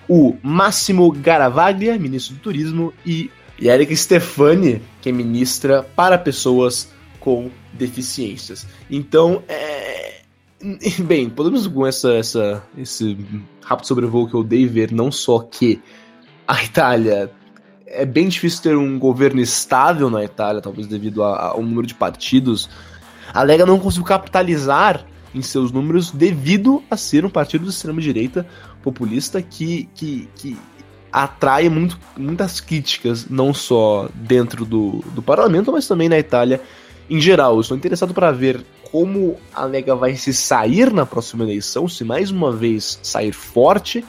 [0.09, 7.51] o Máximo Garavaglia, ministro do Turismo, e Erika Stefani, que é ministra para pessoas com
[7.72, 8.66] deficiências.
[8.90, 10.22] Então, é...
[11.05, 13.16] bem, podemos com essa, essa, esse
[13.62, 15.81] rápido sobrevoo que eu dei ver não só que
[16.46, 17.31] a Itália
[17.90, 22.68] é bem difícil ter um governo estável na Itália, talvez devido ao número de partidos.
[23.33, 28.46] A Lega não conseguiu capitalizar em seus números devido a ser um partido de extrema-direita
[28.83, 30.57] populista que, que, que
[31.12, 36.61] atrai muito, muitas críticas, não só dentro do, do parlamento, mas também na Itália
[37.11, 37.55] em geral.
[37.55, 42.05] Eu estou interessado para ver como a Lega vai se sair na próxima eleição, se
[42.05, 44.05] mais uma vez sair forte,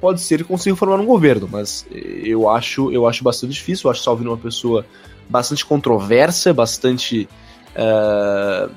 [0.00, 3.90] pode ser que consiga formar um governo, mas eu acho, eu acho bastante difícil, eu
[3.90, 4.84] acho Salvini uma pessoa
[5.28, 7.28] bastante controversa, bastante
[7.74, 8.72] uh,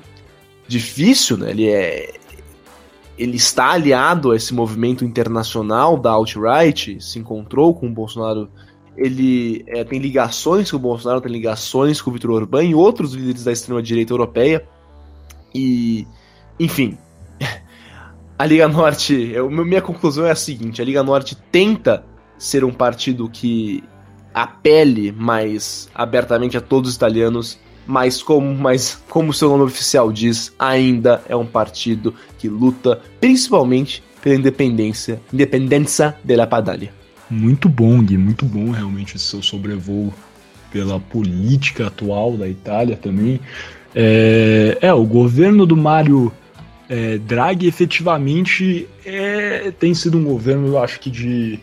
[0.66, 1.50] difícil, né?
[1.50, 2.14] Ele é
[3.18, 8.48] ele está aliado a esse movimento internacional da alt-right, se encontrou com o Bolsonaro,
[8.96, 13.12] ele é, tem ligações com o Bolsonaro, tem ligações com o Vitor Orbán e outros
[13.12, 14.66] líderes da extrema-direita europeia.
[15.54, 16.06] E,
[16.58, 16.98] enfim,
[18.42, 22.04] a Liga Norte, eu, minha conclusão é a seguinte: a Liga Norte tenta
[22.36, 23.84] ser um partido que
[24.34, 30.52] apele mais abertamente a todos os italianos mas como, mas como seu nome oficial diz,
[30.58, 36.92] ainda é um partido que luta principalmente pela independência, independência da Padania.
[37.30, 40.12] Muito bom, Gui, muito bom realmente esse seu sobrevoo
[40.72, 43.40] pela política atual da Itália também.
[43.94, 46.32] É, é o governo do Mário
[46.88, 51.58] é, Draghi efetivamente é, tem sido um governo, eu acho que de,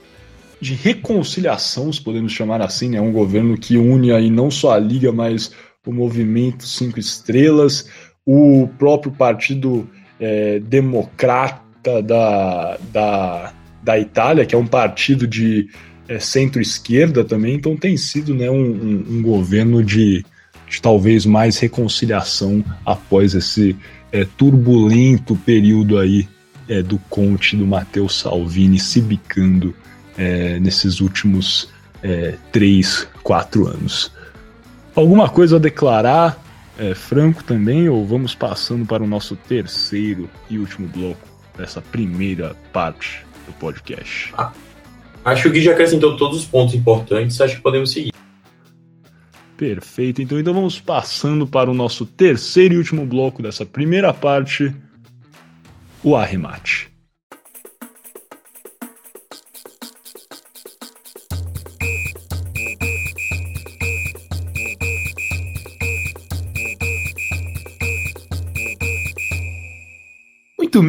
[0.59, 3.01] de reconciliação, se podemos chamar assim, né?
[3.01, 5.51] Um governo que une aí não só a Liga, mas
[5.85, 7.89] o Movimento Cinco Estrelas,
[8.25, 15.69] o próprio Partido é, Democrata da, da, da Itália, que é um partido de
[16.07, 20.25] é, centro-esquerda também, então tem sido né, um, um, um governo de,
[20.67, 23.75] de, talvez mais reconciliação após esse
[24.11, 26.27] é, turbulento período aí
[26.67, 29.75] é, do Conte, do Matteo Salvini se bicando
[30.17, 31.69] é, nesses últimos
[32.03, 34.11] é, três, quatro anos.
[34.95, 36.37] Alguma coisa a declarar,
[36.77, 42.55] é, Franco, também, ou vamos passando para o nosso terceiro e último bloco dessa primeira
[42.73, 44.33] parte do podcast?
[44.37, 44.51] Ah,
[45.25, 48.13] acho que já acrescentou todos os pontos importantes, acho que podemos seguir.
[49.59, 54.73] Perfeito, então, então vamos passando para o nosso terceiro e último bloco dessa primeira parte,
[56.01, 56.88] o arremate.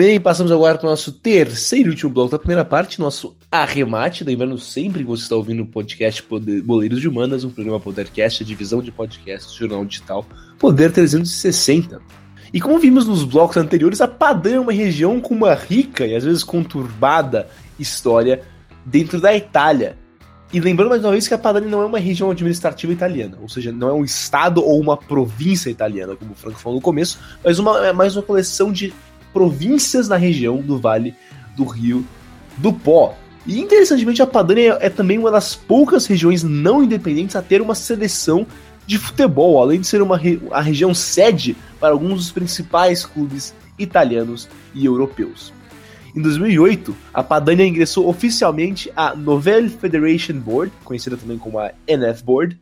[0.00, 4.24] Bem, passamos agora para o nosso terceiro e último bloco da primeira parte, nosso arremate.
[4.24, 6.24] Lembrando sempre que você está ouvindo o podcast
[6.64, 10.24] Boleiros de Humanas, um programa Podercast, a divisão de podcasts do jornal digital
[10.58, 12.00] Poder 360.
[12.50, 16.16] E como vimos nos blocos anteriores, a Padã é uma região com uma rica e
[16.16, 17.46] às vezes conturbada
[17.78, 18.40] história
[18.86, 19.98] dentro da Itália.
[20.50, 23.50] E lembrando mais uma vez que a Padania não é uma região administrativa italiana, ou
[23.50, 27.18] seja, não é um estado ou uma província italiana, como o Franco falou no começo,
[27.44, 28.94] mas uma, é mais uma coleção de
[29.32, 31.14] províncias na região do Vale
[31.56, 32.04] do Rio
[32.56, 33.16] do Pó.
[33.46, 37.74] E interessantemente, a Padania é também uma das poucas regiões não independentes a ter uma
[37.74, 38.46] seleção
[38.86, 43.54] de futebol, além de ser uma re a região sede para alguns dos principais clubes
[43.78, 45.52] italianos e europeus.
[46.14, 52.24] Em 2008, a Padania ingressou oficialmente à Nouvelle Federation Board, conhecida também como a NF
[52.24, 52.58] Board,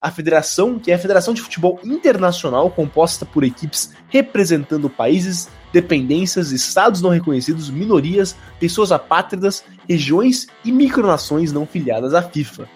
[0.00, 6.52] a federação, que é a Federação de Futebol Internacional, composta por equipes representando países, dependências,
[6.52, 12.68] estados não reconhecidos, minorias, pessoas apátridas, regiões e micronações não filiadas à FIFA.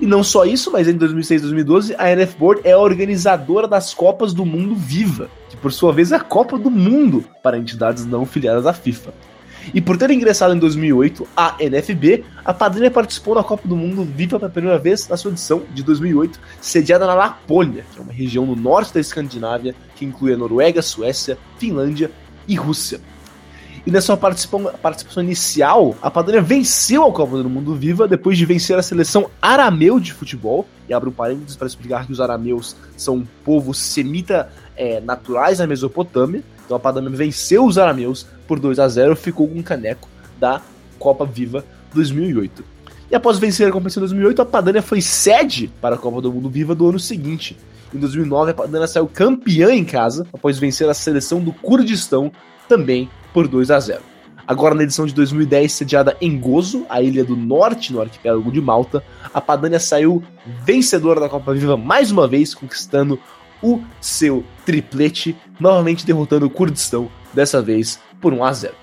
[0.00, 3.68] E não só isso, mas em 2006 e 2012, a NF Board é a organizadora
[3.68, 7.56] das Copas do Mundo Viva, que por sua vez é a Copa do Mundo para
[7.56, 9.14] entidades não filiadas à FIFA.
[9.74, 14.04] E por ter ingressado em 2008 à NFB, a Padrinha participou da Copa do Mundo
[14.04, 18.12] Viva pela primeira vez na sua edição de 2008, sediada na Lapônia, que é uma
[18.12, 22.10] região no norte da Escandinávia que inclui a Noruega, Suécia, Finlândia
[22.46, 23.00] e Rússia.
[23.84, 28.78] E nessa participação inicial, a Padrinha venceu a Copa do Mundo Viva depois de vencer
[28.78, 30.68] a seleção arameu de futebol.
[30.88, 35.58] E abre um parênteses para explicar que os arameus são um povo semita é, naturais
[35.58, 36.44] da Mesopotâmia.
[36.72, 40.08] Então a Padrinha venceu os arameus por 2 a 0 ficou com o caneco
[40.40, 40.62] da
[40.98, 42.64] Copa Viva 2008.
[43.10, 46.32] E após vencer a competição em 2008, a Padania foi sede para a Copa do
[46.32, 47.58] Mundo Viva do ano seguinte.
[47.94, 52.32] Em 2009, a Padania saiu campeã em casa, após vencer a seleção do Kurdistão,
[52.66, 54.00] também por 2 a 0.
[54.46, 58.62] Agora, na edição de 2010, sediada em Gozo, a ilha do norte no arquipélago de
[58.62, 59.04] Malta,
[59.34, 60.22] a Padania saiu
[60.64, 63.20] vencedora da Copa Viva mais uma vez, conquistando
[63.62, 68.74] o seu triplete, novamente derrotando o Kurdistão, dessa vez por 1 a 0.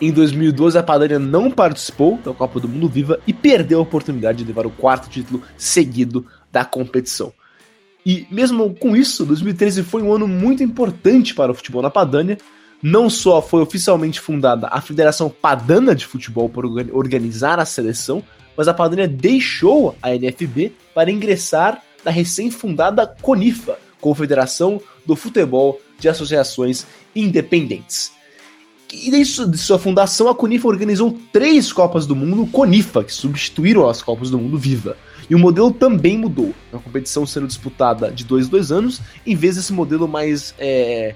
[0.00, 4.38] Em 2012, a Padania não participou da Copa do Mundo Viva e perdeu a oportunidade
[4.38, 7.32] de levar o quarto título seguido da competição.
[8.04, 12.36] E mesmo com isso, 2013 foi um ano muito importante para o futebol na Padania.
[12.82, 18.24] Não só foi oficialmente fundada a Federação Padana de Futebol para organizar a seleção,
[18.56, 26.08] mas a Padania deixou a NFB para ingressar na recém-fundada CONIFA, Confederação do Futebol de
[26.08, 28.12] Associações Independentes.
[28.92, 33.88] E desde de sua fundação, a Conifa organizou três Copas do Mundo Conifa, que substituíram
[33.88, 34.98] as Copas do Mundo Viva.
[35.30, 39.34] E o modelo também mudou, a competição sendo disputada de dois em dois anos, em
[39.34, 41.14] vez desse modelo mais é,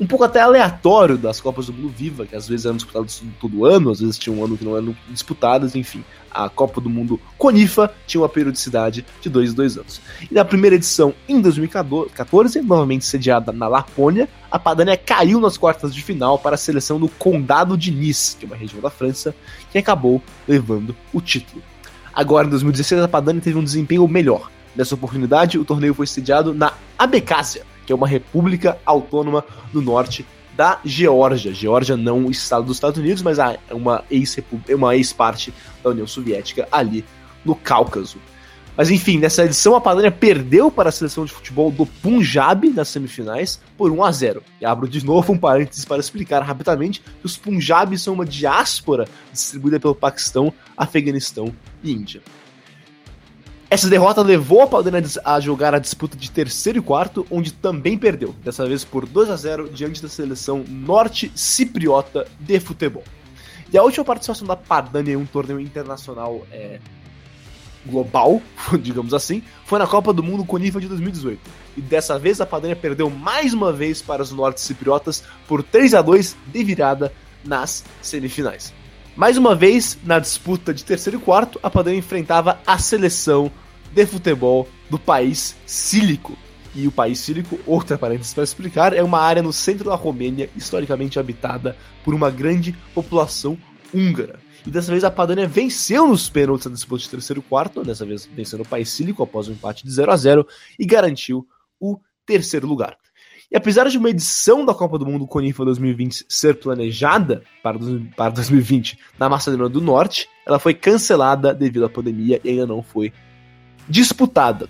[0.00, 3.64] um pouco até aleatório das Copas do Mundo Viva, que às vezes eram disputadas todo
[3.64, 6.04] ano, às vezes tinha um ano que não eram disputadas, enfim.
[6.30, 10.00] A Copa do Mundo Conifa tinha uma periodicidade de dois em dois anos.
[10.30, 15.94] E na primeira edição, em 2014, novamente sediada na Lapônia, a Padania caiu nas quartas
[15.94, 19.34] de final para a seleção do Condado de Nice, que é uma região da França,
[19.70, 21.62] que acabou levando o título.
[22.14, 24.50] Agora, em 2016, a Padania teve um desempenho melhor.
[24.74, 30.26] Nessa oportunidade, o torneio foi sediado na Abecásia, que é uma república autônoma no norte
[30.56, 31.52] da Geórgia.
[31.52, 36.68] Geórgia não o estado dos Estados Unidos, mas é uma ex-parte ex da União Soviética
[36.70, 37.04] ali
[37.44, 38.18] no Cáucaso.
[38.76, 42.88] Mas enfim, nessa edição a Padania perdeu para a seleção de futebol do Punjab nas
[42.88, 44.42] semifinais por 1 a 0.
[44.60, 49.06] E abro de novo um parênteses para explicar rapidamente que os Punjabis são uma diáspora
[49.30, 51.52] distribuída pelo Paquistão, Afeganistão
[51.82, 52.22] e Índia.
[53.72, 57.96] Essa derrota levou a Palmeiras a jogar a disputa de terceiro e quarto, onde também
[57.96, 63.02] perdeu, dessa vez por 2 a 0 diante da seleção norte-cipriota de futebol.
[63.72, 66.80] E a última participação da Padania em um torneio internacional é,
[67.86, 68.42] global,
[68.78, 71.40] digamos assim, foi na Copa do Mundo Conifa de 2018.
[71.78, 76.02] E dessa vez a Padania perdeu mais uma vez para os norte-cipriotas por 3 a
[76.02, 77.10] 2 de virada
[77.42, 78.74] nas semifinais.
[79.16, 83.50] Mais uma vez, na disputa de terceiro e quarto, a Padania enfrentava a seleção
[83.94, 86.36] de futebol do país sílico.
[86.74, 90.48] E o país sílico, outra parênteses para explicar, é uma área no centro da Romênia,
[90.56, 93.58] historicamente habitada por uma grande população
[93.92, 94.40] húngara.
[94.66, 98.26] E dessa vez a Padania venceu nos pênaltis na disputa de terceiro quarto, dessa vez
[98.26, 100.46] vencendo o país sílico após um empate de 0 a 0
[100.78, 101.46] e garantiu
[101.80, 102.96] o terceiro lugar.
[103.50, 107.78] E apesar de uma edição da Copa do Mundo Conifa 2020 ser planejada para,
[108.16, 112.82] para 2020 na Macedônia do Norte, ela foi cancelada devido à pandemia e ainda não
[112.82, 113.12] foi
[113.92, 114.68] disputada.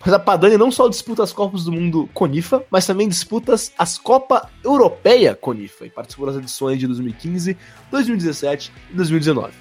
[0.00, 3.98] Mas a Padania não só disputa as Copas do Mundo Conifa, mas também disputa as
[3.98, 7.56] Copa Europeia Conifa e participou das edições de 2015,
[7.90, 9.52] 2017 e 2019.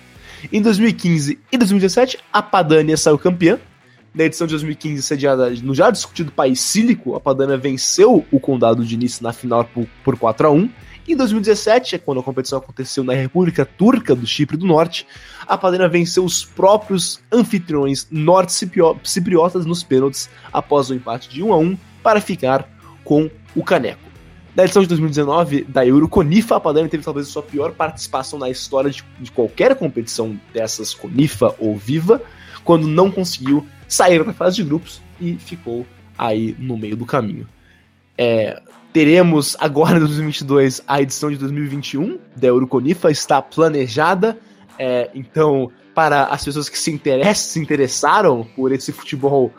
[0.53, 3.59] Em 2015 e 2017, a Padania saiu campeã.
[4.13, 8.85] Na edição de 2015, sediada no já discutido país sílico, a Padania venceu o Condado
[8.85, 10.69] de Nice na final por, por 4 a 1
[11.08, 15.06] Em 2017, é quando a competição aconteceu na República Turca do Chipre do Norte,
[15.45, 21.58] a Padania venceu os próprios anfitriões norte-cipriotas nos pênaltis após o empate de 1 a
[21.60, 22.68] 1 para ficar
[23.03, 24.01] com o caneco.
[24.56, 28.49] Na edição de 2019 da Euroconifa, a Padania teve talvez a sua pior participação na
[28.49, 32.20] história de, de qualquer competição dessas Conifa ou Viva,
[32.64, 35.86] quando não conseguiu sair da fase de grupos e ficou
[36.18, 37.47] aí no meio do caminho.
[38.18, 38.60] É,
[38.95, 44.39] teremos agora em 2022 a edição de 2021 da Euroconifa, está planejada.
[44.79, 49.51] É, então, para as pessoas que se, interessam, se interessaram por esse futebol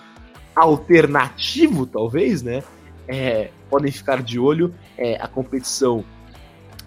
[0.54, 2.62] alternativo, talvez, né?
[3.06, 4.74] É, podem ficar de olho.
[4.96, 6.02] É, a competição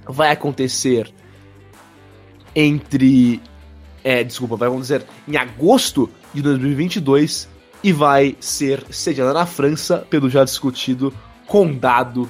[0.07, 1.13] vai acontecer
[2.55, 3.39] entre.
[4.03, 7.47] É, desculpa, vai acontecer em agosto de 2022
[7.83, 11.13] e vai ser sediada na França pelo já discutido
[11.49, 12.29] Condado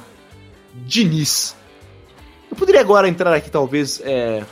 [0.74, 1.54] de Nice.
[2.50, 4.44] Eu poderia agora entrar aqui, talvez, é,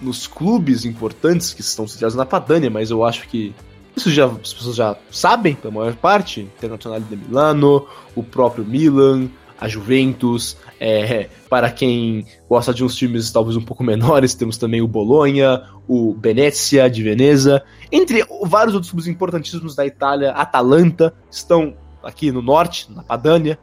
[0.00, 3.54] nos clubes importantes que estão sediados na Padania, mas eu acho que
[3.94, 6.40] isso já as pessoas já sabem, pela maior parte.
[6.40, 9.28] Internacional de Milano, o próprio Milan,
[9.60, 10.56] a Juventus.
[10.80, 15.68] É, para quem gosta de uns times talvez um pouco menores, temos também o Bologna,
[15.86, 22.40] o Venezia de Veneza, entre vários outros clubes importantíssimos da Itália, Atalanta, estão aqui no
[22.40, 23.58] norte, na Padania,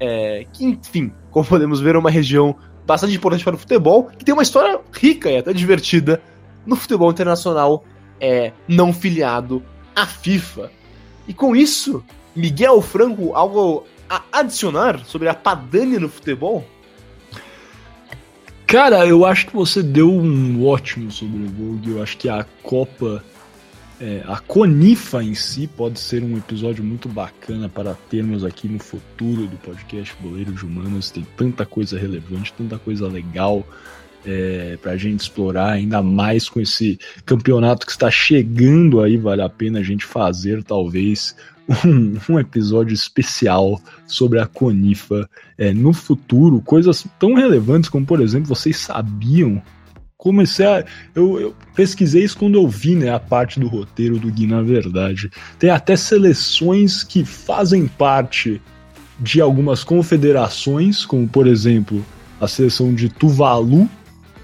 [0.00, 4.24] é, que enfim, como podemos ver, é uma região bastante importante para o futebol, que
[4.24, 6.20] tem uma história rica e até divertida
[6.66, 7.84] no futebol internacional
[8.20, 9.62] é, não filiado
[9.94, 10.70] à FIFA.
[11.28, 12.02] E com isso,
[12.34, 16.64] Miguel Franco, algo a adicionar sobre a Padania no futebol?
[18.66, 21.90] Cara, eu acho que você deu um ótimo sobrevogue.
[21.90, 23.24] Eu acho que a Copa,
[24.00, 28.78] é, a Conifa em si, pode ser um episódio muito bacana para termos aqui no
[28.78, 31.10] futuro do podcast Boleiro de Humanos.
[31.10, 33.66] Tem tanta coisa relevante, tanta coisa legal
[34.24, 39.18] é, para a gente explorar, ainda mais com esse campeonato que está chegando aí.
[39.18, 41.36] Vale a pena a gente fazer, talvez,
[41.84, 45.28] um, um episódio especial sobre a Conifa
[45.58, 49.62] é, no futuro, coisas tão relevantes como, por exemplo, vocês sabiam.
[50.20, 50.84] Comecei a.
[51.14, 54.60] Eu, eu, pesquisei isso quando eu vi né, a parte do roteiro do Gui, na
[54.60, 55.30] verdade.
[55.58, 58.60] Tem até seleções que fazem parte
[59.18, 62.04] de algumas confederações, como por exemplo
[62.38, 63.88] a seleção de Tuvalu,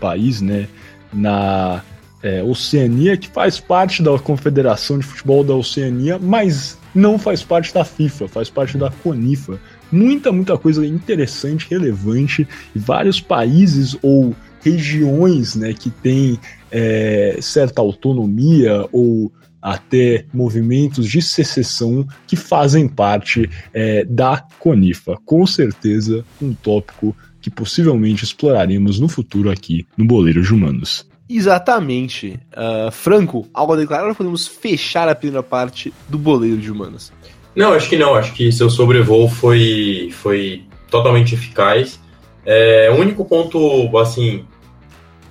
[0.01, 0.66] país, né,
[1.12, 1.83] na
[2.22, 7.74] é, Oceania, que faz parte da Confederação de Futebol da Oceania, mas não faz parte
[7.74, 9.61] da FIFA, faz parte da CONIFA.
[9.93, 14.35] Muita, muita coisa interessante, relevante, e vários países ou
[14.70, 16.38] regiões né, que têm
[16.70, 25.16] é, certa autonomia ou até movimentos de secessão que fazem parte é, da CONIFA.
[25.24, 31.08] Com certeza, um tópico que possivelmente exploraremos no futuro aqui no Boleiro de Humanos.
[31.28, 32.38] Exatamente.
[32.52, 37.12] Uh, Franco, algo a declarar ou podemos fechar a primeira parte do boleiro de humanas?
[37.54, 38.14] Não, acho que não.
[38.14, 41.98] Acho que seu sobrevoo foi, foi totalmente eficaz.
[42.44, 44.44] É, o único ponto, assim,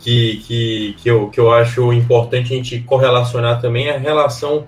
[0.06, 4.68] que, que, que, eu, que eu acho importante a gente correlacionar também é a relação,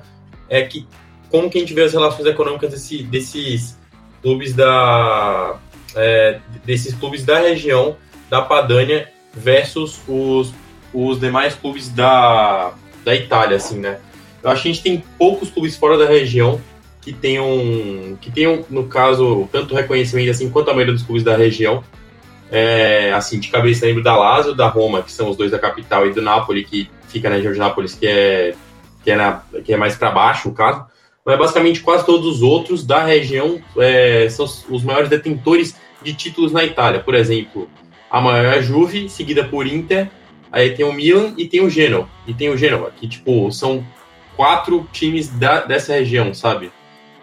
[0.49, 0.87] é que
[1.29, 3.77] como que a gente vê as relações econômicas desse, desses
[4.23, 5.59] clubes da
[5.95, 7.95] é, desses clubes da região
[8.31, 10.51] da Padânia versus os
[10.91, 12.73] os demais clubes da,
[13.05, 13.99] da Itália, assim, né?
[14.41, 16.59] Eu acho que a gente tem poucos clubes fora da região
[16.99, 21.37] que tenham, que tenham no caso, tanto reconhecimento assim quanto a maioria dos clubes da
[21.37, 21.83] região.
[22.51, 26.07] É, assim, de cabeça lembro da Lazio, da Roma, que são os dois da capital,
[26.07, 28.55] e do Napoli, que fica na região de Nápoles, que é,
[29.03, 30.85] que é, na, que é mais para baixo, o caso.
[31.25, 36.53] Mas basicamente quase todos os outros da região é, são os maiores detentores de títulos
[36.53, 37.01] na Itália.
[37.01, 37.69] Por exemplo,
[38.09, 40.09] a maior é a Juve, seguida por Inter,
[40.49, 42.07] aí tem o Milan e tem o Genoa.
[42.25, 43.85] E tem o Genoa, que, tipo, são
[44.37, 46.71] quatro times da, dessa região, sabe?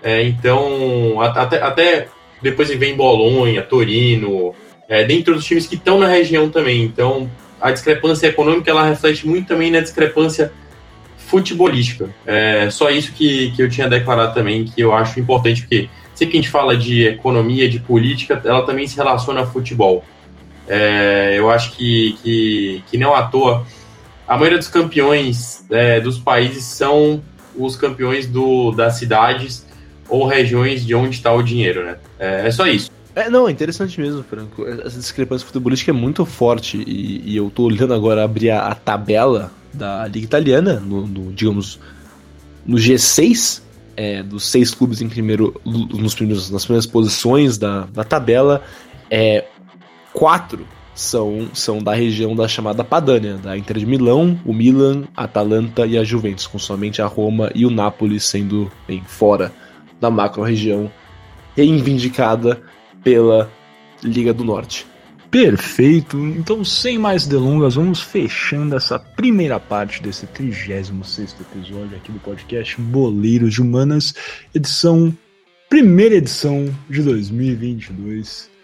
[0.03, 2.09] É, então, até, até
[2.43, 4.55] depois vem Bolonha, Torino,
[4.89, 6.83] é, dentro dos times que estão na região também.
[6.83, 7.31] Então,
[7.61, 10.53] a discrepância econômica, ela reflete muito também na discrepância
[11.17, 12.11] futebolística.
[12.27, 16.33] É só isso que, que eu tinha declarado também, que eu acho importante, porque sempre
[16.33, 20.05] que a gente fala de economia, de política, ela também se relaciona a futebol.
[20.69, 23.67] É, eu acho que, que, que não à toa
[24.27, 27.23] a maioria dos campeões é, dos países são
[27.57, 29.67] os campeões do, das cidades
[30.09, 31.97] ou regiões de onde está o dinheiro, né?
[32.19, 32.91] É, é, só isso.
[33.15, 34.67] É, não, é interessante mesmo, Franco.
[34.67, 38.75] Essa discrepância futebolística é muito forte e, e eu tô olhando agora abrir a, a
[38.75, 41.79] tabela da Liga Italiana, no, no digamos,
[42.67, 43.63] no G6,
[43.97, 48.63] é, dos seis clubes em primeiro, nos primeiros, nas primeiras posições da, da tabela.
[49.09, 49.45] É,
[50.13, 55.25] quatro são, são da região da chamada Padânia, da Inter de Milão, o Milan, a
[55.25, 59.53] Atalanta e a Juventus, com somente a Roma e o Napoli sendo bem fora
[60.01, 60.91] da macro-região
[61.57, 62.61] reivindicada
[63.05, 63.51] pela
[64.03, 64.87] Liga do Norte.
[65.31, 66.17] Perfeito.
[66.17, 70.91] Então, sem mais delongas, vamos fechando essa primeira parte desse 36
[71.41, 74.15] episódio aqui do podcast Boleiros de Humanas,
[74.55, 75.17] edição
[75.69, 78.55] primeira edição de 2022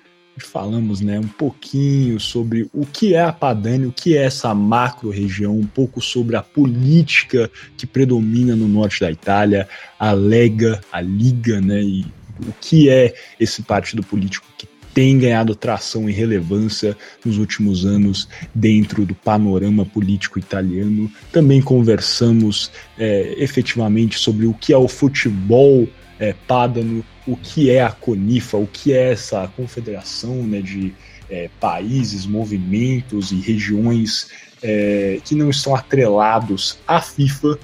[0.41, 5.11] falamos né, um pouquinho sobre o que é a Padania, o que é essa macro
[5.11, 9.69] região, um pouco sobre a política que predomina no norte da Itália,
[9.99, 12.07] a Lega, a Liga, né, e
[12.47, 18.29] o que é esse partido político que tem ganhado tração e relevância nos últimos anos
[18.55, 21.11] dentro do panorama político italiano.
[21.33, 25.89] Também conversamos é, efetivamente sobre o que é o futebol
[26.19, 30.93] é, Pádano, o que é a CONIFA, o que é essa confederação né, de
[31.31, 34.29] é, países, movimentos e regiões
[34.63, 37.59] é, que não estão atrelados à FIFA.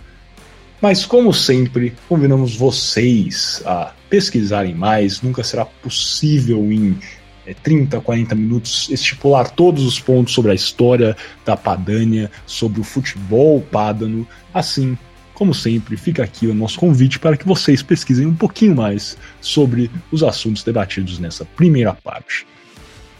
[0.81, 5.23] Mas, como sempre, convidamos vocês a pesquisarem mais.
[5.23, 6.99] Nunca será possível em
[7.47, 12.85] é, 30, 40 minutos estipular todos os pontos sobre a história da Padânia, sobre o
[12.85, 14.27] futebol pádano.
[14.53, 14.99] Assim,
[15.33, 19.91] como sempre, fica aqui o nosso convite para que vocês pesquisem um pouquinho mais sobre
[20.11, 22.47] os assuntos debatidos nessa primeira parte.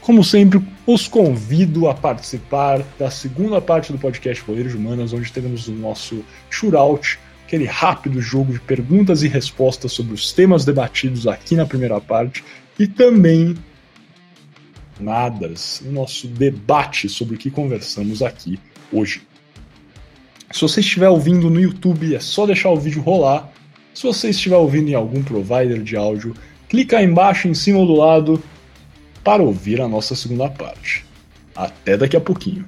[0.01, 5.67] Como sempre, os convido a participar da segunda parte do podcast Poderes Humanas, onde teremos
[5.67, 11.55] o nosso shootout, aquele rápido jogo de perguntas e respostas sobre os temas debatidos aqui
[11.55, 12.45] na primeira parte,
[12.77, 13.57] e também
[14.99, 18.59] nadas, nosso debate sobre o que conversamos aqui
[18.93, 19.23] hoje.
[20.51, 23.49] Se você estiver ouvindo no YouTube, é só deixar o vídeo rolar.
[23.95, 26.35] Se você estiver ouvindo em algum provider de áudio,
[26.69, 28.43] clica aí embaixo, em cima ou do lado,
[29.23, 31.05] para ouvir a nossa segunda parte.
[31.55, 32.65] Até daqui a pouquinho.